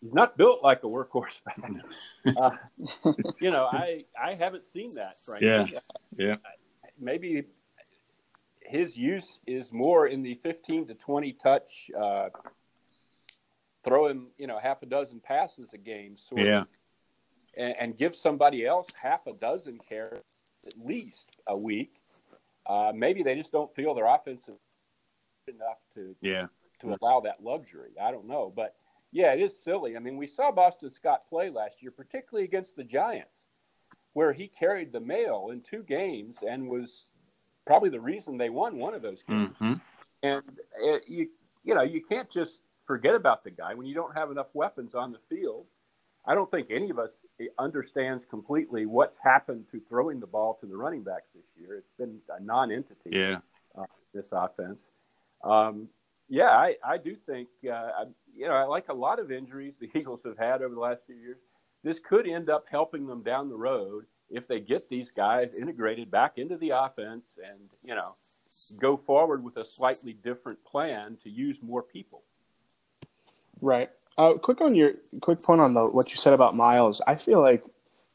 he's 0.00 0.12
not 0.12 0.36
built 0.36 0.62
like 0.62 0.84
a 0.84 0.86
workhorse 0.86 1.40
back. 1.44 1.58
uh, 2.36 3.12
you 3.40 3.50
know, 3.50 3.66
I 3.66 4.04
I 4.20 4.34
haven't 4.34 4.66
seen 4.66 4.94
that. 4.94 5.16
Frankly. 5.24 5.48
Yeah, 5.48 5.66
yeah. 6.16 6.36
Maybe 7.00 7.44
his 8.68 8.96
use 8.96 9.38
is 9.46 9.72
more 9.72 10.06
in 10.06 10.22
the 10.22 10.34
15 10.42 10.88
to 10.88 10.94
20 10.94 11.32
touch, 11.42 11.90
uh, 11.98 12.28
throw 13.88 14.06
him, 14.06 14.28
you 14.38 14.46
know, 14.46 14.58
half 14.58 14.82
a 14.82 14.86
dozen 14.86 15.20
passes 15.20 15.72
a 15.72 15.78
game, 15.78 16.16
sort 16.16 16.42
yeah. 16.42 16.60
of, 16.60 16.68
and, 17.56 17.74
and 17.78 17.96
give 17.96 18.14
somebody 18.14 18.66
else 18.66 18.88
half 19.00 19.26
a 19.26 19.32
dozen 19.32 19.78
carries 19.88 20.22
at 20.66 20.74
least 20.84 21.26
a 21.46 21.56
week 21.56 21.98
uh, 22.68 22.92
maybe 22.94 23.22
they 23.22 23.34
just 23.34 23.50
don't 23.50 23.74
feel 23.74 23.94
their 23.94 24.06
offensive 24.06 24.54
enough 25.48 25.78
to 25.94 26.14
yeah 26.20 26.46
to 26.80 26.96
allow 27.00 27.18
that 27.20 27.42
luxury. 27.42 27.90
I 28.00 28.12
don't 28.12 28.28
know, 28.28 28.52
but 28.54 28.76
yeah, 29.10 29.32
it 29.32 29.40
is 29.40 29.58
silly. 29.58 29.96
I 29.96 29.98
mean, 29.98 30.16
we 30.16 30.26
saw 30.26 30.52
Boston 30.52 30.92
Scott 30.92 31.22
play 31.28 31.50
last 31.50 31.82
year, 31.82 31.90
particularly 31.90 32.44
against 32.44 32.76
the 32.76 32.84
Giants, 32.84 33.46
where 34.12 34.32
he 34.32 34.46
carried 34.46 34.92
the 34.92 35.00
mail 35.00 35.48
in 35.50 35.62
two 35.62 35.82
games 35.82 36.36
and 36.46 36.68
was 36.68 37.06
probably 37.66 37.88
the 37.88 38.00
reason 38.00 38.36
they 38.36 38.50
won 38.50 38.76
one 38.76 38.94
of 38.94 39.02
those 39.02 39.22
games. 39.26 39.56
Mm-hmm. 39.60 39.74
And 40.22 40.42
it, 40.80 41.04
you 41.08 41.28
you 41.64 41.74
know 41.74 41.82
you 41.82 42.04
can't 42.04 42.30
just 42.30 42.60
forget 42.88 43.14
about 43.14 43.44
the 43.44 43.50
guy 43.50 43.74
when 43.74 43.86
you 43.86 43.94
don't 43.94 44.16
have 44.16 44.32
enough 44.32 44.48
weapons 44.54 44.96
on 44.96 45.12
the 45.12 45.20
field. 45.28 45.66
I 46.26 46.34
don't 46.34 46.50
think 46.50 46.68
any 46.70 46.90
of 46.90 46.98
us 46.98 47.26
understands 47.58 48.24
completely 48.24 48.86
what's 48.86 49.16
happened 49.22 49.66
to 49.70 49.80
throwing 49.88 50.18
the 50.18 50.26
ball 50.26 50.58
to 50.60 50.66
the 50.66 50.76
running 50.76 51.04
backs 51.04 51.34
this 51.34 51.44
year. 51.56 51.76
It's 51.76 51.92
been 51.96 52.18
a 52.36 52.42
non-entity. 52.42 53.10
Yeah. 53.12 53.38
Uh, 53.78 53.84
this 54.12 54.30
offense. 54.32 54.88
Um, 55.44 55.88
yeah, 56.28 56.50
I, 56.50 56.76
I 56.84 56.98
do 56.98 57.14
think 57.14 57.48
uh, 57.66 57.72
I, 57.72 58.04
you 58.36 58.48
know 58.48 58.54
I 58.54 58.64
like 58.64 58.88
a 58.88 58.94
lot 58.94 59.20
of 59.20 59.30
injuries 59.30 59.76
the 59.80 59.88
Eagles 59.98 60.24
have 60.24 60.36
had 60.36 60.62
over 60.62 60.74
the 60.74 60.80
last 60.80 61.06
few 61.06 61.14
years. 61.14 61.38
This 61.84 62.00
could 62.00 62.26
end 62.26 62.50
up 62.50 62.64
helping 62.70 63.06
them 63.06 63.22
down 63.22 63.48
the 63.48 63.56
road 63.56 64.06
if 64.30 64.48
they 64.48 64.60
get 64.60 64.88
these 64.88 65.10
guys 65.10 65.58
integrated 65.58 66.10
back 66.10 66.36
into 66.36 66.56
the 66.56 66.70
offense 66.70 67.26
and 67.38 67.60
you 67.82 67.94
know 67.94 68.14
go 68.80 68.96
forward 68.96 69.44
with 69.44 69.56
a 69.56 69.64
slightly 69.64 70.12
different 70.24 70.62
plan 70.64 71.16
to 71.24 71.30
use 71.30 71.62
more 71.62 71.82
people. 71.82 72.24
Right. 73.60 73.90
Uh, 74.16 74.34
quick 74.34 74.60
on 74.60 74.74
your 74.74 74.92
quick 75.20 75.40
point 75.42 75.60
on 75.60 75.74
the 75.74 75.84
what 75.84 76.10
you 76.10 76.16
said 76.16 76.32
about 76.32 76.56
Miles. 76.56 77.00
I 77.06 77.14
feel 77.14 77.40
like 77.40 77.64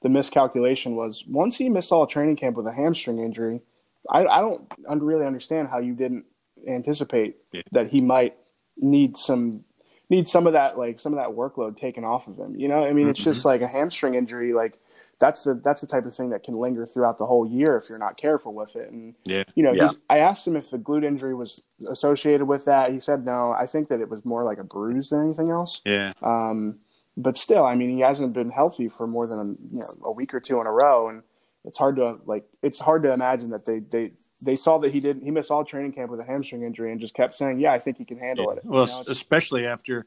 the 0.02 0.10
miscalculation 0.10 0.96
was 0.96 1.24
once 1.28 1.58
he 1.58 1.70
missed 1.70 1.92
all 1.92 2.06
training 2.06 2.36
camp 2.36 2.58
with 2.58 2.68
a 2.68 2.74
hamstring 2.74 3.20
injury. 3.20 3.62
I, 4.10 4.26
I 4.26 4.42
don't 4.42 4.68
really 4.88 5.26
understand 5.26 5.70
how 5.70 5.80
you 5.80 5.94
didn't 5.94 6.26
anticipate 6.68 7.38
yeah. 7.54 7.62
that 7.72 7.90
he 7.90 8.02
might 8.02 8.36
need 8.78 9.16
some 9.16 9.64
need 10.10 10.28
some 10.28 10.46
of 10.46 10.54
that 10.54 10.78
like 10.78 11.00
some 11.00 11.14
of 11.14 11.20
that 11.20 11.30
workload 11.30 11.78
taken 11.78 12.04
off 12.04 12.28
of 12.28 12.38
him. 12.38 12.56
You 12.58 12.68
know, 12.68 12.84
I 12.84 12.92
mean, 12.92 13.04
mm-hmm. 13.04 13.12
it's 13.12 13.24
just 13.24 13.46
like 13.46 13.62
a 13.62 13.68
hamstring 13.68 14.16
injury. 14.16 14.54
Like 14.54 14.78
that's 15.20 15.42
the 15.44 15.60
that's 15.64 15.82
the 15.82 15.88
type 15.88 16.06
of 16.06 16.16
thing 16.16 16.30
that 16.30 16.44
can 16.44 16.56
linger 16.56 16.86
throughout 16.86 17.18
the 17.18 17.26
whole 17.26 17.48
year 17.48 17.78
if 17.78 17.90
you're 17.90 17.98
not 17.98 18.18
careful 18.18 18.54
with 18.54 18.76
it. 18.76 18.92
And 18.92 19.16
yeah, 19.26 19.44
you 19.56 19.64
know, 19.64 19.74
yeah. 19.74 19.90
I 20.10 20.20
asked 20.20 20.46
him 20.48 20.56
if 20.56 20.70
the 20.70 20.78
glute 20.78 21.06
injury 21.06 21.34
was 21.34 21.62
associated 21.90 22.46
with 22.46 22.66
that. 22.66 22.92
He 22.92 23.00
said 23.00 23.26
no. 23.26 23.56
I 23.58 23.66
think 23.66 23.90
that 23.90 24.02
it 24.02 24.10
was 24.10 24.24
more 24.26 24.44
like 24.44 24.58
a 24.58 24.64
bruise 24.64 25.10
than 25.10 25.24
anything 25.24 25.50
else. 25.50 25.82
Yeah. 25.86 26.14
Um, 26.22 26.80
but 27.16 27.38
still, 27.38 27.64
I 27.64 27.76
mean, 27.76 27.96
he 27.96 28.00
hasn't 28.02 28.34
been 28.34 28.50
healthy 28.50 28.90
for 28.90 29.08
more 29.08 29.28
than 29.28 29.58
you 29.72 29.80
know 29.80 29.88
a 30.04 30.12
week 30.12 30.34
or 30.34 30.40
two 30.40 30.60
in 30.60 30.68
a 30.68 30.72
row, 30.72 31.10
and 31.10 31.22
it's 31.64 31.78
hard 31.78 31.98
to 31.98 32.18
like 32.26 32.46
it's 32.62 32.80
hard 32.80 33.04
to 33.04 33.14
imagine 33.14 33.50
that 33.50 33.66
they 33.66 33.80
they 33.80 34.12
they 34.42 34.56
saw 34.56 34.78
that 34.80 34.92
he 34.92 35.00
didn't 35.00 35.24
he 35.24 35.32
missed 35.32 35.52
all 35.52 35.64
training 35.64 35.94
camp 35.94 36.12
with 36.12 36.20
a 36.20 36.26
hamstring 36.26 36.64
injury 36.64 36.92
and 36.92 37.00
just 37.00 37.14
kept 37.14 37.36
saying, 37.36 37.60
yeah, 37.60 37.72
I 37.72 37.80
think 37.80 37.98
he 37.98 38.06
can 38.06 38.18
handle 38.18 38.48
yeah. 38.50 38.58
it. 38.58 38.66
Well, 38.66 38.88
you 38.88 38.92
know, 38.92 39.04
especially 39.08 39.68
after 39.68 40.06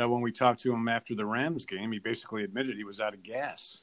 uh, 0.00 0.08
when 0.08 0.20
we 0.20 0.32
talked 0.32 0.62
to 0.62 0.72
him 0.72 0.88
after 0.88 1.14
the 1.14 1.26
Rams 1.26 1.64
game, 1.64 1.92
he 1.92 1.98
basically 1.98 2.44
admitted 2.44 2.76
he 2.76 2.84
was 2.84 3.00
out 3.00 3.14
of 3.14 3.22
gas. 3.22 3.80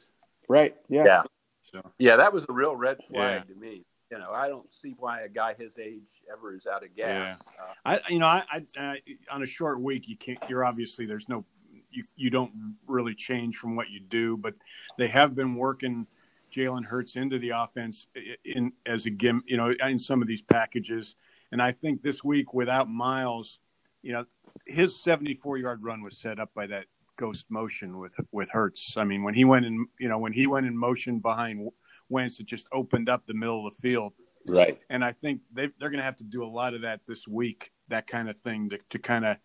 Right. 0.48 0.76
Yeah. 0.90 1.06
Yeah. 1.06 1.24
So 1.62 1.82
Yeah, 1.98 2.18
that 2.18 2.34
was 2.34 2.46
a 2.50 2.54
real 2.54 2.76
red 2.76 2.98
flag 3.10 3.44
Yeah. 3.48 3.54
to 3.54 3.60
me. 3.60 3.86
You 4.12 4.20
know, 4.20 4.32
I 4.32 4.48
don't 4.48 4.68
see 4.74 4.94
why 5.00 5.22
a 5.22 5.30
guy 5.30 5.56
his 5.56 5.78
age 5.80 6.04
ever 6.32 6.54
is 6.56 6.68
out 6.68 6.84
of 6.84 6.96
gas. 6.96 7.40
Uh, 7.60 7.74
I, 7.86 8.00
you 8.10 8.20
know, 8.20 8.28
I, 8.28 8.44
I, 8.52 8.66
I 8.78 9.02
on 9.32 9.42
a 9.42 9.48
short 9.48 9.82
week, 9.82 10.08
you 10.08 10.16
can't. 10.18 10.38
You're 10.48 10.64
obviously 10.64 11.06
there's 11.08 11.28
no, 11.28 11.46
you 11.90 12.04
you 12.16 12.30
don't 12.30 12.52
really 12.86 13.16
change 13.16 13.58
from 13.58 13.76
what 13.76 13.90
you 13.90 14.00
do, 14.00 14.38
but 14.38 14.54
they 15.00 15.08
have 15.08 15.34
been 15.34 15.56
working 15.56 16.06
Jalen 16.52 16.86
Hurts 16.86 17.16
into 17.16 17.40
the 17.40 17.50
offense 17.52 18.06
i- 18.16 18.38
in 18.46 18.74
as 18.86 19.08
a 19.08 19.10
gim, 19.10 19.42
you 19.48 19.58
know, 19.58 19.72
in 19.72 19.98
some 19.98 20.22
of 20.22 20.28
these 20.28 20.42
packages, 20.44 21.16
and 21.52 21.60
I 21.60 21.72
think 21.72 22.04
this 22.04 22.24
week 22.24 22.54
without 22.54 22.88
Miles, 22.90 23.58
you 24.04 24.12
know, 24.14 24.26
his 24.68 25.02
74 25.02 25.58
yard 25.58 25.84
run 25.84 26.04
was 26.04 26.18
set 26.20 26.40
up 26.40 26.54
by 26.54 26.68
that 26.68 26.86
ghost 27.24 27.46
motion 27.50 27.98
with 28.00 28.14
with 28.32 28.50
Hurts. 28.52 28.98
I 28.98 29.04
mean, 29.04 29.24
when 29.24 29.34
he 29.34 29.46
went 29.46 29.66
in, 29.66 29.86
you 30.00 30.10
know, 30.10 30.18
when 30.18 30.34
he 30.34 30.48
went 30.48 30.66
in 30.66 30.78
motion 30.78 31.20
behind 31.20 31.70
Wentz, 32.10 32.40
it 32.40 32.46
just 32.46 32.68
opened 32.72 33.10
up 33.10 33.26
the 33.26 33.34
middle 33.34 33.66
of 33.66 33.74
the 33.74 33.82
field 33.82 34.14
right. 34.48 34.80
and 34.90 35.04
I 35.04 35.12
think 35.12 35.42
they 35.52 35.70
they're 35.80 35.90
going 35.90 36.00
to 36.00 36.04
have 36.04 36.18
to 36.18 36.24
do 36.24 36.44
a 36.44 36.48
lot 36.48 36.74
of 36.74 36.82
that 36.82 37.02
this 37.08 37.28
week, 37.28 37.72
that 37.90 38.08
kind 38.08 38.30
of 38.30 38.40
thing 38.42 38.70
to 38.70 38.80
to 38.90 39.00
kind 39.00 39.26
of, 39.26 39.38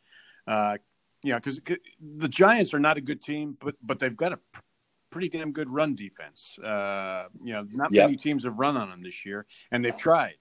uh, 0.47 0.79
you 1.23 1.33
know, 1.33 1.39
because 1.39 1.61
the 2.01 2.29
Giants 2.29 2.75
are 2.75 2.79
not 2.79 2.97
a 2.97 3.01
good 3.01 3.23
team, 3.23 3.57
but 3.61 3.75
but 3.83 3.99
they've 3.99 4.17
got 4.17 4.33
a 4.33 4.39
pr- 4.53 4.61
pretty 5.11 5.29
damn 5.29 5.53
good 5.53 5.71
run 5.71 5.95
defense. 5.95 6.59
Uh, 6.59 7.27
you 7.43 7.53
know, 7.53 7.67
not 7.71 7.93
Yep. 7.93 8.07
many 8.07 8.17
teams 8.17 8.45
have 8.45 8.59
run 8.59 8.77
on 8.77 8.91
them 8.91 9.03
this 9.03 9.25
year, 9.25 9.47
and 9.71 9.85
they've 9.85 9.97
tried. 9.97 10.37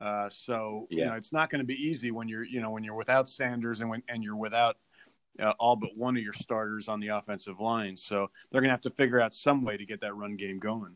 Uh, 0.00 0.28
so 0.30 0.86
you 0.90 1.04
know, 1.04 1.14
it's 1.14 1.32
not 1.32 1.48
going 1.48 1.60
to 1.60 1.66
be 1.66 1.74
easy 1.74 2.10
when 2.10 2.28
you're 2.28 2.44
you 2.44 2.60
know 2.60 2.70
when 2.70 2.84
you're 2.84 2.94
without 2.94 3.28
Sanders 3.28 3.80
and 3.80 3.90
when 3.90 4.02
and 4.08 4.22
you're 4.22 4.36
without. 4.36 4.76
Uh, 5.40 5.54
all 5.58 5.76
but 5.76 5.96
one 5.96 6.16
of 6.16 6.22
your 6.22 6.34
starters 6.34 6.88
on 6.88 7.00
the 7.00 7.08
offensive 7.08 7.58
line, 7.58 7.96
so 7.96 8.30
they're 8.50 8.60
going 8.60 8.68
to 8.68 8.72
have 8.72 8.82
to 8.82 8.90
figure 8.90 9.20
out 9.20 9.34
some 9.34 9.64
way 9.64 9.76
to 9.76 9.86
get 9.86 10.00
that 10.00 10.14
run 10.14 10.36
game 10.36 10.58
going. 10.58 10.94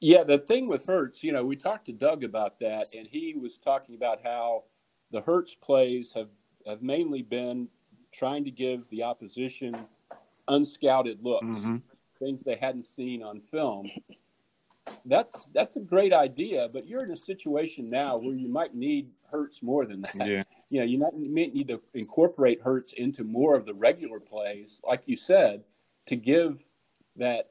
Yeah, 0.00 0.24
the 0.24 0.38
thing 0.38 0.66
with 0.68 0.84
Hurts, 0.86 1.22
you 1.22 1.30
know, 1.30 1.44
we 1.44 1.54
talked 1.54 1.86
to 1.86 1.92
Doug 1.92 2.24
about 2.24 2.58
that, 2.58 2.86
and 2.96 3.06
he 3.06 3.34
was 3.40 3.58
talking 3.58 3.94
about 3.94 4.20
how 4.20 4.64
the 5.12 5.20
Hurts 5.20 5.54
plays 5.54 6.12
have, 6.12 6.28
have 6.66 6.82
mainly 6.82 7.22
been 7.22 7.68
trying 8.10 8.44
to 8.44 8.50
give 8.50 8.82
the 8.90 9.04
opposition 9.04 9.74
unscouted 10.48 11.22
looks, 11.22 11.46
Mm-hmm. 11.46 11.76
things 12.18 12.42
they 12.42 12.56
hadn't 12.56 12.84
seen 12.84 13.22
on 13.22 13.40
film. 13.40 13.88
That's 15.06 15.46
that's 15.54 15.76
a 15.76 15.80
great 15.80 16.12
idea, 16.12 16.68
but 16.72 16.88
you're 16.88 17.04
in 17.04 17.12
a 17.12 17.16
situation 17.16 17.88
now 17.88 18.16
where 18.18 18.34
you 18.34 18.48
might 18.48 18.74
need 18.74 19.08
Hurts 19.30 19.62
more 19.62 19.86
than 19.86 20.02
that. 20.02 20.26
Yeah, 20.26 20.42
you 20.72 20.80
know, 20.80 20.86
you 20.86 20.98
not- 20.98 21.14
you 21.18 21.28
may 21.28 21.48
need 21.48 21.68
to 21.68 21.80
incorporate 21.94 22.62
Hurts 22.62 22.92
into 22.94 23.24
more 23.24 23.54
of 23.54 23.66
the 23.66 23.74
regular 23.74 24.18
plays, 24.18 24.80
like 24.84 25.02
you 25.06 25.16
said, 25.16 25.64
to 26.06 26.16
give 26.16 26.68
that 27.16 27.50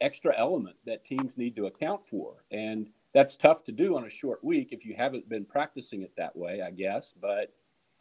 extra 0.00 0.36
element 0.36 0.76
that 0.84 1.04
teams 1.04 1.36
need 1.38 1.54
to 1.56 1.66
account 1.66 2.06
for. 2.06 2.44
And 2.50 2.90
that's 3.14 3.36
tough 3.36 3.64
to 3.64 3.72
do 3.72 3.96
on 3.96 4.04
a 4.04 4.10
short 4.10 4.42
week 4.42 4.72
if 4.72 4.84
you 4.84 4.94
haven't 4.94 5.28
been 5.28 5.44
practicing 5.44 6.02
it 6.02 6.12
that 6.16 6.36
way, 6.36 6.62
I 6.62 6.70
guess. 6.72 7.14
But 7.20 7.54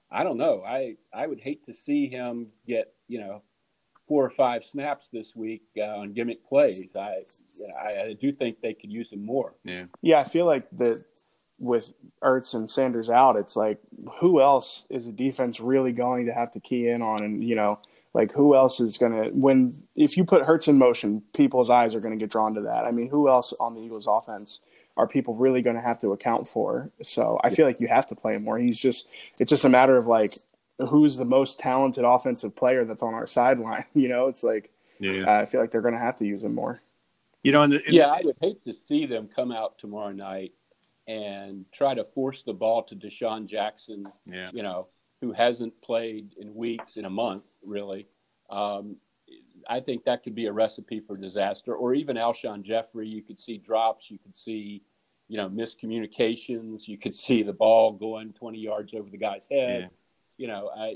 I 0.10 0.24
don't 0.24 0.38
know. 0.38 0.64
I, 0.64 0.98
I 1.14 1.28
would 1.28 1.40
hate 1.40 1.64
to 1.66 1.74
see 1.74 2.08
him 2.08 2.52
get, 2.66 2.94
you 3.08 3.20
know, 3.20 3.42
four 4.08 4.24
or 4.26 4.30
five 4.30 4.64
snaps 4.64 5.10
this 5.10 5.36
week 5.36 5.64
uh, 5.78 5.82
on 5.98 6.14
gimmick 6.14 6.46
plays. 6.46 6.96
I, 6.96 7.24
you 7.58 7.68
know, 7.68 7.74
I, 7.84 8.02
I 8.10 8.14
do 8.14 8.32
think 8.32 8.62
they 8.62 8.74
could 8.74 8.92
use 8.92 9.12
him 9.12 9.24
more. 9.26 9.54
yeah. 9.64 9.86
Yeah, 10.02 10.20
I 10.20 10.24
feel 10.24 10.46
like 10.46 10.66
that 10.78 11.04
with 11.60 11.94
Ertz 12.24 12.54
and 12.54 12.70
Sanders 12.70 13.10
out, 13.10 13.36
it's 13.36 13.56
like 13.56 13.80
who 14.20 14.42
else 14.42 14.86
is 14.90 15.08
a 15.08 15.12
defense 15.12 15.60
really 15.60 15.92
going 15.92 16.26
to 16.28 16.34
have 16.34 16.52
to 16.52 16.60
key 16.60 16.88
in 16.90 17.02
on? 17.02 17.24
And 17.24 17.44
you 17.44 17.56
know, 17.56 17.80
like 18.14 18.32
who 18.32 18.56
else 18.56 18.80
is 18.80 18.98
going 18.98 19.12
to 19.14 19.30
when 19.32 19.74
if 19.96 20.18
you 20.18 20.24
put 20.24 20.44
Hurts 20.44 20.68
in 20.68 20.78
motion, 20.78 21.22
people's 21.34 21.70
eyes 21.70 21.96
are 21.96 22.00
going 22.00 22.14
to 22.18 22.20
get 22.20 22.30
drawn 22.32 22.54
to 22.56 22.62
that. 22.62 22.86
I 22.86 22.92
mean, 22.92 23.10
who 23.10 23.30
else 23.30 23.54
on 23.60 23.74
the 23.74 23.82
Eagles' 23.82 24.08
offense 24.08 24.60
are 24.98 25.08
people 25.08 25.36
really 25.36 25.62
going 25.62 25.76
to 25.76 25.82
have 25.82 26.00
to 26.02 26.12
account 26.14 26.48
for? 26.48 26.90
So 27.04 27.40
I 27.44 27.50
feel 27.50 27.66
like 27.66 27.80
you 27.80 27.88
have 27.88 28.08
to 28.08 28.16
play 28.16 28.36
him 28.36 28.44
more. 28.44 28.58
He's 28.58 28.78
just 28.80 29.08
it's 29.40 29.50
just 29.50 29.66
a 29.66 29.70
matter 29.70 29.98
of 29.98 30.08
like 30.08 30.38
who's 30.90 31.18
the 31.18 31.26
most 31.26 31.58
talented 31.60 32.04
offensive 32.04 32.56
player 32.56 32.86
that's 32.86 33.02
on 33.04 33.14
our 33.16 33.26
sideline. 33.28 33.86
You 33.96 34.10
know, 34.10 34.28
it's 34.28 34.44
like 34.44 34.70
Yeah. 35.00 35.24
uh, 35.28 35.42
I 35.42 35.46
feel 35.48 35.60
like 35.60 35.72
they're 35.72 35.82
going 35.82 35.96
to 35.96 36.00
have 36.00 36.18
to 36.18 36.26
use 36.26 36.44
him 36.44 36.54
more. 36.54 36.82
You 37.44 37.52
know, 37.52 37.64
in 37.64 37.70
the, 37.72 37.88
in 37.88 37.94
yeah, 37.94 38.08
the- 38.08 38.12
I 38.14 38.22
would 38.26 38.36
hate 38.42 38.64
to 38.66 38.74
see 38.76 39.06
them 39.06 39.28
come 39.34 39.52
out 39.52 39.78
tomorrow 39.80 40.12
night 40.12 40.54
and 41.08 41.66
try 41.72 41.94
to 41.94 42.04
force 42.04 42.44
the 42.44 42.54
ball 42.54 42.84
to 42.84 42.96
DeSean 42.96 43.48
Jackson, 43.48 44.08
yeah. 44.26 44.50
you 44.54 44.62
know, 44.62 44.88
who 45.22 45.32
hasn't 45.32 45.82
played 45.82 46.36
in 46.40 46.54
weeks, 46.54 46.98
in 46.98 47.06
a 47.06 47.10
month, 47.10 47.44
really. 47.64 48.08
Um, 48.50 48.98
I 49.70 49.80
think 49.80 50.04
that 50.06 50.24
could 50.24 50.36
be 50.36 50.46
a 50.46 50.52
recipe 50.52 51.00
for 51.00 51.18
disaster. 51.18 51.76
Or 51.76 51.94
even 51.94 52.18
Alshon 52.18 52.62
Jeffery, 52.62 53.08
you 53.08 53.22
could 53.22 53.40
see 53.40 53.58
drops, 53.58 54.12
you 54.12 54.20
could 54.20 54.36
see, 54.36 54.84
you 55.28 55.38
know, 55.38 55.50
miscommunications, 55.50 56.88
you 56.88 56.98
could 56.98 57.16
see 57.26 57.44
the 57.44 57.54
ball 57.54 57.94
going 57.94 58.34
20 58.34 58.60
yards 58.60 58.94
over 58.94 59.10
the 59.10 59.18
guy's 59.18 59.48
head. 59.50 59.82
Yeah. 59.82 59.88
You 60.38 60.48
know, 60.48 60.70
I, 60.76 60.96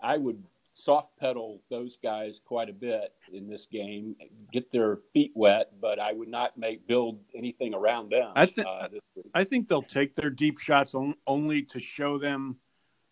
I 0.00 0.16
would 0.18 0.42
soft 0.78 1.16
pedal 1.18 1.60
those 1.70 1.98
guys 2.02 2.40
quite 2.44 2.68
a 2.68 2.72
bit 2.72 3.12
in 3.32 3.48
this 3.48 3.66
game, 3.70 4.16
get 4.52 4.70
their 4.70 4.98
feet 5.12 5.32
wet, 5.34 5.72
but 5.80 5.98
I 5.98 6.12
would 6.12 6.28
not 6.28 6.56
make 6.56 6.86
build 6.86 7.20
anything 7.34 7.74
around 7.74 8.10
them. 8.10 8.32
I 8.34 8.46
thi- 8.46 8.62
uh, 8.62 8.88
this 8.88 9.00
week. 9.16 9.26
I 9.34 9.44
think 9.44 9.68
they'll 9.68 9.82
take 9.82 10.14
their 10.14 10.30
deep 10.30 10.58
shots 10.58 10.94
on, 10.94 11.14
only 11.26 11.62
to 11.62 11.80
show 11.80 12.18
them 12.18 12.56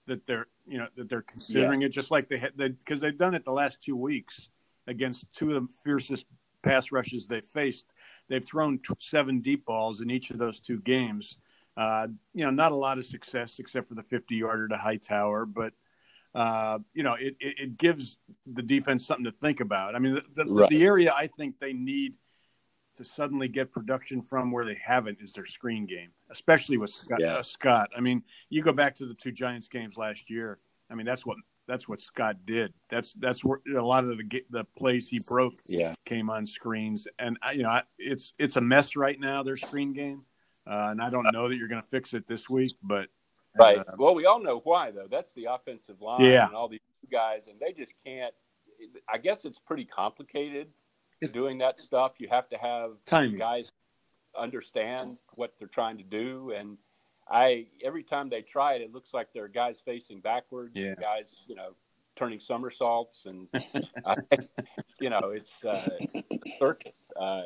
that 0.06 0.26
they're 0.26 0.46
you 0.66 0.78
know 0.78 0.88
that 0.96 1.08
they're 1.08 1.22
considering 1.22 1.82
it, 1.82 1.90
just 1.90 2.10
like 2.10 2.28
they 2.28 2.38
had 2.38 2.56
because 2.56 3.00
they, 3.00 3.08
have 3.08 3.16
done 3.16 3.34
it 3.34 3.44
the 3.44 3.52
last 3.52 3.82
two 3.82 3.96
weeks 3.96 4.48
against 4.86 5.24
two 5.32 5.52
of 5.52 5.60
the 5.60 5.68
fiercest 5.82 6.24
pass 6.62 6.92
rushes 6.92 7.26
they 7.26 7.40
faced. 7.40 7.86
They've 8.28 8.44
thrown 8.44 8.78
t- 8.78 8.94
seven 9.00 9.40
deep 9.40 9.64
balls 9.66 10.00
in 10.00 10.10
each 10.10 10.30
of 10.30 10.38
those 10.38 10.60
two 10.60 10.80
games. 10.80 11.38
Uh, 11.76 12.08
you 12.32 12.44
know, 12.44 12.50
not 12.50 12.72
a 12.72 12.76
lot 12.76 12.98
of 12.98 13.04
success 13.04 13.54
except 13.58 13.88
for 13.88 13.94
the 13.94 14.02
50 14.02 14.34
yarder 14.34 14.66
to 14.68 14.76
Hightower, 14.76 15.44
but 15.44 15.74
uh, 16.36 16.78
you 16.92 17.02
know, 17.02 17.14
it, 17.14 17.34
it, 17.40 17.58
it 17.58 17.78
gives 17.78 18.18
the 18.46 18.62
defense 18.62 19.06
something 19.06 19.24
to 19.24 19.32
think 19.40 19.60
about. 19.60 19.94
I 19.94 19.98
mean, 19.98 20.14
the, 20.14 20.24
the, 20.34 20.44
Right. 20.52 20.68
the 20.70 20.84
area 20.84 21.12
I 21.16 21.26
think 21.28 21.58
they 21.58 21.72
need 21.72 22.14
to 22.96 23.04
suddenly 23.04 23.48
get 23.48 23.72
production 23.72 24.22
from 24.22 24.50
where 24.50 24.64
they 24.64 24.78
haven't 24.82 25.18
is 25.20 25.32
their 25.32 25.46
screen 25.46 25.86
game, 25.86 26.10
especially 26.30 26.76
with 26.76 26.90
Scott. 26.90 27.20
Yeah. 27.20 27.36
Uh, 27.36 27.42
Scott. 27.42 27.88
I 27.96 28.00
mean, 28.00 28.22
you 28.50 28.62
go 28.62 28.72
back 28.72 28.94
to 28.96 29.06
the 29.06 29.14
two 29.14 29.32
Giants 29.32 29.68
games 29.68 29.96
last 29.96 30.28
year. 30.30 30.58
I 30.90 30.94
mean, 30.94 31.06
that's 31.06 31.24
what 31.26 31.36
that's 31.68 31.88
what 31.88 32.00
Scott 32.00 32.36
did. 32.46 32.72
That's 32.90 33.12
that's 33.14 33.42
where 33.44 33.60
a 33.76 33.82
lot 33.84 34.04
of 34.04 34.16
the 34.16 34.42
the 34.50 34.64
plays 34.78 35.08
he 35.08 35.18
broke 35.26 35.54
Yeah. 35.66 35.94
came 36.04 36.30
on 36.30 36.46
screens, 36.46 37.08
and 37.18 37.38
I- 37.42 37.52
you 37.52 37.62
know, 37.64 37.70
I, 37.70 37.82
it's 37.98 38.34
it's 38.38 38.56
a 38.56 38.60
mess 38.60 38.94
right 38.94 39.18
now 39.18 39.42
their 39.42 39.56
screen 39.56 39.92
game, 39.92 40.22
uh, 40.66 40.88
and 40.90 41.02
I 41.02 41.10
don't 41.10 41.30
know 41.32 41.48
that 41.48 41.56
you're 41.56 41.68
going 41.68 41.82
to 41.82 41.88
fix 41.88 42.14
it 42.14 42.26
this 42.26 42.48
week, 42.48 42.76
but 42.82 43.08
Right. 43.58 43.78
uh, 43.78 43.84
well, 43.98 44.14
we 44.14 44.26
all 44.26 44.40
know 44.40 44.60
why, 44.64 44.90
though. 44.90 45.06
That's 45.10 45.32
the 45.32 45.46
offensive 45.46 46.00
line 46.00 46.20
Yeah. 46.24 46.46
and 46.46 46.54
all 46.54 46.68
these 46.68 46.80
guys, 47.10 47.46
and 47.48 47.58
they 47.60 47.72
just 47.72 47.92
can't. 48.04 48.34
I 49.08 49.18
guess 49.18 49.44
it's 49.44 49.58
pretty 49.58 49.84
complicated 49.86 50.68
doing 51.32 51.58
that 51.58 51.80
stuff. 51.80 52.12
You 52.18 52.28
have 52.30 52.48
to 52.50 52.58
have 52.58 52.90
Timing. 53.06 53.38
guys 53.38 53.70
understand 54.36 55.16
what 55.34 55.54
they're 55.58 55.68
trying 55.68 55.98
to 55.98 56.04
do, 56.04 56.52
and 56.56 56.76
I 57.28 57.66
every 57.82 58.02
time 58.02 58.28
they 58.28 58.42
try 58.42 58.74
it, 58.74 58.82
it 58.82 58.92
looks 58.92 59.14
like 59.14 59.32
there 59.32 59.44
are 59.44 59.48
guys 59.48 59.80
facing 59.84 60.20
backwards, 60.20 60.72
Yeah. 60.76 60.88
and 60.88 60.98
guys, 60.98 61.44
you 61.48 61.54
know, 61.54 61.70
turning 62.16 62.38
somersaults, 62.40 63.24
and 63.26 63.48
I, 64.04 64.16
you 65.00 65.10
know, 65.10 65.30
it's 65.30 65.64
uh, 65.64 65.88
a 66.14 66.24
circus. 66.58 66.92
Uh, 67.18 67.42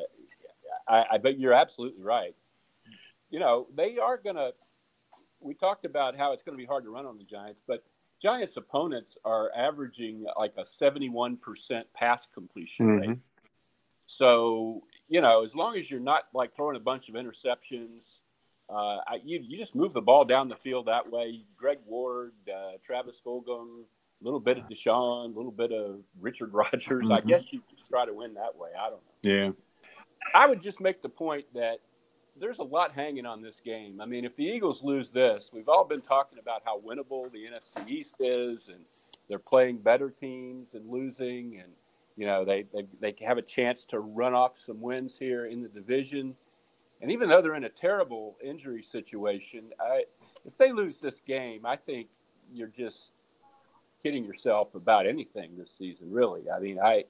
I, 0.87 1.05
I 1.13 1.17
bet 1.17 1.39
you're 1.39 1.53
absolutely 1.53 2.03
right. 2.03 2.35
You 3.29 3.39
know, 3.39 3.67
they 3.75 3.97
are 3.97 4.17
going 4.17 4.35
to. 4.35 4.51
We 5.41 5.53
talked 5.55 5.85
about 5.85 6.15
how 6.15 6.33
it's 6.33 6.43
going 6.43 6.57
to 6.57 6.61
be 6.61 6.67
hard 6.67 6.83
to 6.83 6.89
run 6.91 7.05
on 7.05 7.17
the 7.17 7.23
Giants, 7.23 7.61
but 7.67 7.83
Giants' 8.21 8.57
opponents 8.57 9.17
are 9.25 9.51
averaging 9.55 10.25
like 10.37 10.53
a 10.57 10.63
71% 10.65 11.39
pass 11.93 12.27
completion 12.33 12.85
Mhm. 12.85 12.99
rate. 12.99 13.19
So, 14.05 14.83
you 15.07 15.21
know, 15.21 15.43
as 15.43 15.55
long 15.55 15.77
as 15.77 15.89
you're 15.89 15.99
not 15.99 16.27
like 16.33 16.55
throwing 16.55 16.75
a 16.75 16.79
bunch 16.79 17.09
of 17.09 17.15
interceptions, 17.15 18.01
uh, 18.69 18.99
I, 19.07 19.21
you, 19.23 19.39
you 19.39 19.57
just 19.57 19.73
move 19.73 19.93
the 19.93 20.01
ball 20.01 20.25
down 20.25 20.47
the 20.49 20.55
field 20.55 20.85
that 20.85 21.09
way. 21.09 21.43
Greg 21.57 21.79
Ward, 21.85 22.33
uh, 22.53 22.73
Travis 22.85 23.19
Fulgham, 23.25 23.83
a 23.83 24.23
little 24.23 24.39
bit 24.39 24.57
of 24.59 24.65
DeSean, 24.65 25.33
a 25.33 25.37
little 25.37 25.51
bit 25.51 25.71
of 25.71 26.03
Richard 26.19 26.53
Rodgers. 26.53 27.09
I 27.09 27.21
Mhm. 27.21 27.27
guess 27.27 27.51
you 27.51 27.61
just 27.69 27.87
try 27.87 28.05
to 28.05 28.13
win 28.13 28.33
that 28.35 28.55
way. 28.55 28.69
I 28.77 28.89
don't 28.89 29.03
know. 29.03 29.11
yeah, 29.23 29.51
I 30.33 30.47
would 30.47 30.61
just 30.61 30.79
make 30.79 31.01
the 31.01 31.09
point 31.09 31.51
that 31.53 31.79
there's 32.41 32.59
a 32.59 32.63
lot 32.63 32.91
hanging 32.91 33.25
on 33.25 33.41
this 33.41 33.61
game. 33.63 34.01
I 34.01 34.05
mean, 34.05 34.25
if 34.25 34.35
the 34.35 34.43
Eagles 34.43 34.81
lose 34.83 35.11
this, 35.11 35.51
we've 35.53 35.69
all 35.69 35.85
been 35.85 36.01
talking 36.01 36.39
about 36.39 36.63
how 36.65 36.79
winnable 36.79 37.31
the 37.31 37.45
NFC 37.45 37.87
East 37.87 38.15
is, 38.19 38.67
and 38.67 38.83
they're 39.29 39.37
playing 39.37 39.77
better 39.77 40.09
teams 40.09 40.73
and 40.73 40.89
losing, 40.89 41.59
and 41.59 41.71
you 42.17 42.25
know 42.25 42.43
they 42.43 42.65
they, 42.73 42.87
they 42.99 43.15
have 43.25 43.37
a 43.37 43.43
chance 43.43 43.85
to 43.85 43.99
run 43.99 44.33
off 44.33 44.53
some 44.65 44.81
wins 44.81 45.17
here 45.17 45.45
in 45.45 45.61
the 45.61 45.69
division. 45.69 46.35
And 47.01 47.11
even 47.11 47.29
though 47.29 47.41
they're 47.41 47.55
in 47.55 47.63
a 47.63 47.69
terrible 47.69 48.37
injury 48.43 48.83
situation, 48.83 49.71
I, 49.79 50.03
if 50.45 50.57
they 50.57 50.71
lose 50.71 50.97
this 50.97 51.19
game, 51.25 51.65
I 51.65 51.75
think 51.75 52.09
you're 52.53 52.67
just 52.67 53.11
kidding 54.03 54.23
yourself 54.23 54.75
about 54.75 55.07
anything 55.07 55.57
this 55.57 55.71
season. 55.77 56.11
Really, 56.11 56.49
I 56.49 56.59
mean, 56.59 56.79
I 56.79 57.05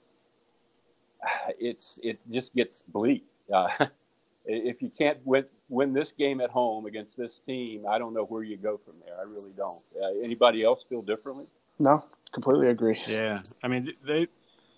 it's 1.60 2.00
it 2.04 2.20
just 2.30 2.54
gets 2.54 2.84
bleak. 2.88 3.26
Uh, 3.54 3.68
if 4.46 4.82
you 4.82 4.90
can't 4.90 5.18
win 5.26 5.46
win 5.70 5.94
this 5.94 6.12
game 6.12 6.42
at 6.42 6.50
home 6.50 6.86
against 6.86 7.16
this 7.18 7.40
team, 7.40 7.86
I 7.90 7.98
don't 7.98 8.14
know 8.14 8.24
where 8.26 8.44
you 8.44 8.58
go 8.58 8.80
from 8.84 8.96
there. 9.06 9.16
I 9.20 9.24
really 9.24 9.54
don't. 9.56 9.82
Uh, 10.02 10.20
anybody 10.24 10.64
else 10.64 10.84
feel 10.90 11.02
differently? 11.02 11.48
No, 11.80 12.04
completely 12.32 12.68
agree. 12.70 13.00
yeah. 13.08 13.40
I 13.64 13.68
mean, 13.68 13.94
they 14.04 14.28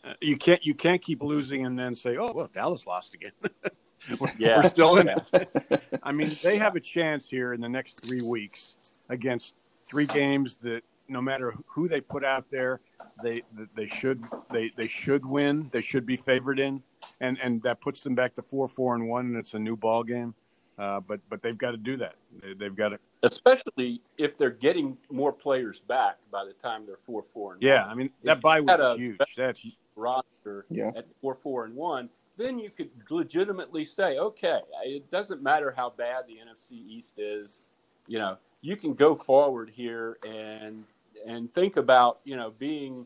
uh, 0.04 0.13
you 0.21 0.38
can't 0.38 0.63
you 0.65 0.73
can't 0.73 1.02
keep 1.02 1.21
losing 1.23 1.65
and 1.65 1.78
then 1.80 1.95
say, 1.95 2.17
oh 2.17 2.32
well, 2.34 2.49
Dallas 2.54 2.86
lost 2.86 3.13
again. 3.13 3.32
we're, 4.19 4.32
Yeah. 4.38 4.62
we're 4.63 4.69
still 4.69 4.97
in 4.97 5.10
it. 5.10 5.84
I 6.04 6.12
mean, 6.12 6.38
they 6.43 6.58
have 6.58 6.76
a 6.76 6.80
chance 6.82 7.28
here 7.28 7.54
in 7.54 7.62
the 7.62 7.69
next 7.69 8.06
three 8.06 8.21
weeks 8.26 8.76
against 9.10 9.54
three 9.86 10.06
games 10.06 10.58
that 10.62 10.82
no 11.08 11.22
matter 11.22 11.54
who 11.68 11.88
they 11.88 12.02
put 12.02 12.24
out 12.24 12.46
there, 12.52 12.82
they 13.22 13.44
they 13.76 13.88
should 13.88 14.24
they 14.52 14.72
they 14.76 14.88
should 14.88 15.26
win. 15.26 15.70
They 15.72 15.82
should 15.82 16.06
be 16.06 16.18
favored 16.18 16.60
in, 16.60 16.84
and 17.20 17.38
and 17.42 17.62
that 17.63 17.82
puts 17.82 18.00
them 18.02 18.16
back 18.16 18.36
to 18.36 18.42
four 18.42 18.68
four 18.68 18.96
and 18.96 19.08
one, 19.10 19.28
and 19.28 19.38
it's 19.38 19.54
a 19.54 19.60
new 19.60 19.76
ball 19.76 20.04
game. 20.04 20.34
Uh, 20.78 21.00
but 21.00 21.20
but 21.30 21.42
they've 21.42 21.58
got 21.58 21.72
to 21.72 21.78
do 21.78 21.98
that. 21.98 22.16
They, 22.42 22.54
they've 22.54 22.76
got 22.76 22.89
to. 22.89 23.00
Especially 23.22 24.02
if 24.18 24.38
they're 24.38 24.50
getting 24.50 24.98
more 25.10 25.32
players 25.32 25.80
back 25.80 26.18
by 26.32 26.44
the 26.46 26.54
time 26.54 26.86
they're 26.86 26.98
four 27.06 27.24
four 27.34 27.54
and 27.54 27.62
Yeah, 27.62 27.84
one. 27.84 27.92
I 27.92 27.96
mean 27.96 28.10
If 28.22 28.26
that 28.26 28.42
bye 28.42 28.58
you 28.58 28.66
week 28.66 28.80
is 28.80 28.98
huge. 28.98 29.18
That's 29.38 29.66
roster 29.96 30.66
Yeah. 30.70 30.92
at 30.96 31.06
four 31.22 31.36
four 31.36 31.66
and 31.66 31.76
one, 31.76 32.10
then 32.38 32.58
you 32.58 32.70
could 32.70 32.89
legitimately 33.10 33.86
say, 33.86 34.18
okay, 34.18 34.62
it 34.84 35.10
doesn't 35.12 35.44
matter 35.44 35.72
how 35.76 35.92
bad 35.92 36.24
the 36.28 36.34
NFC 36.34 36.72
East 36.72 37.20
is, 37.20 37.60
you 38.08 38.18
know, 38.18 38.38
you 38.62 38.76
can 38.76 38.94
go 38.94 39.13
forward 39.13 39.70
here 39.70 40.18
and 40.26 40.84
and 41.26 41.54
think 41.54 41.78
about 41.78 42.20
you 42.24 42.36
know 42.36 42.52
being 42.58 43.06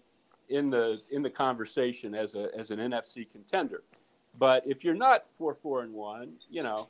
in 0.49 0.69
the 0.69 1.01
in 1.11 1.21
the 1.21 1.29
conversation 1.29 2.15
as 2.15 2.35
a 2.35 2.49
as 2.57 2.71
an 2.71 2.79
NFC 2.79 3.27
contender. 3.31 3.83
But 4.39 4.63
if 4.65 4.83
you're 4.83 4.95
not 4.95 5.25
four 5.37 5.55
four 5.55 5.81
and 5.81 5.93
one, 5.93 6.33
you 6.49 6.63
know, 6.63 6.89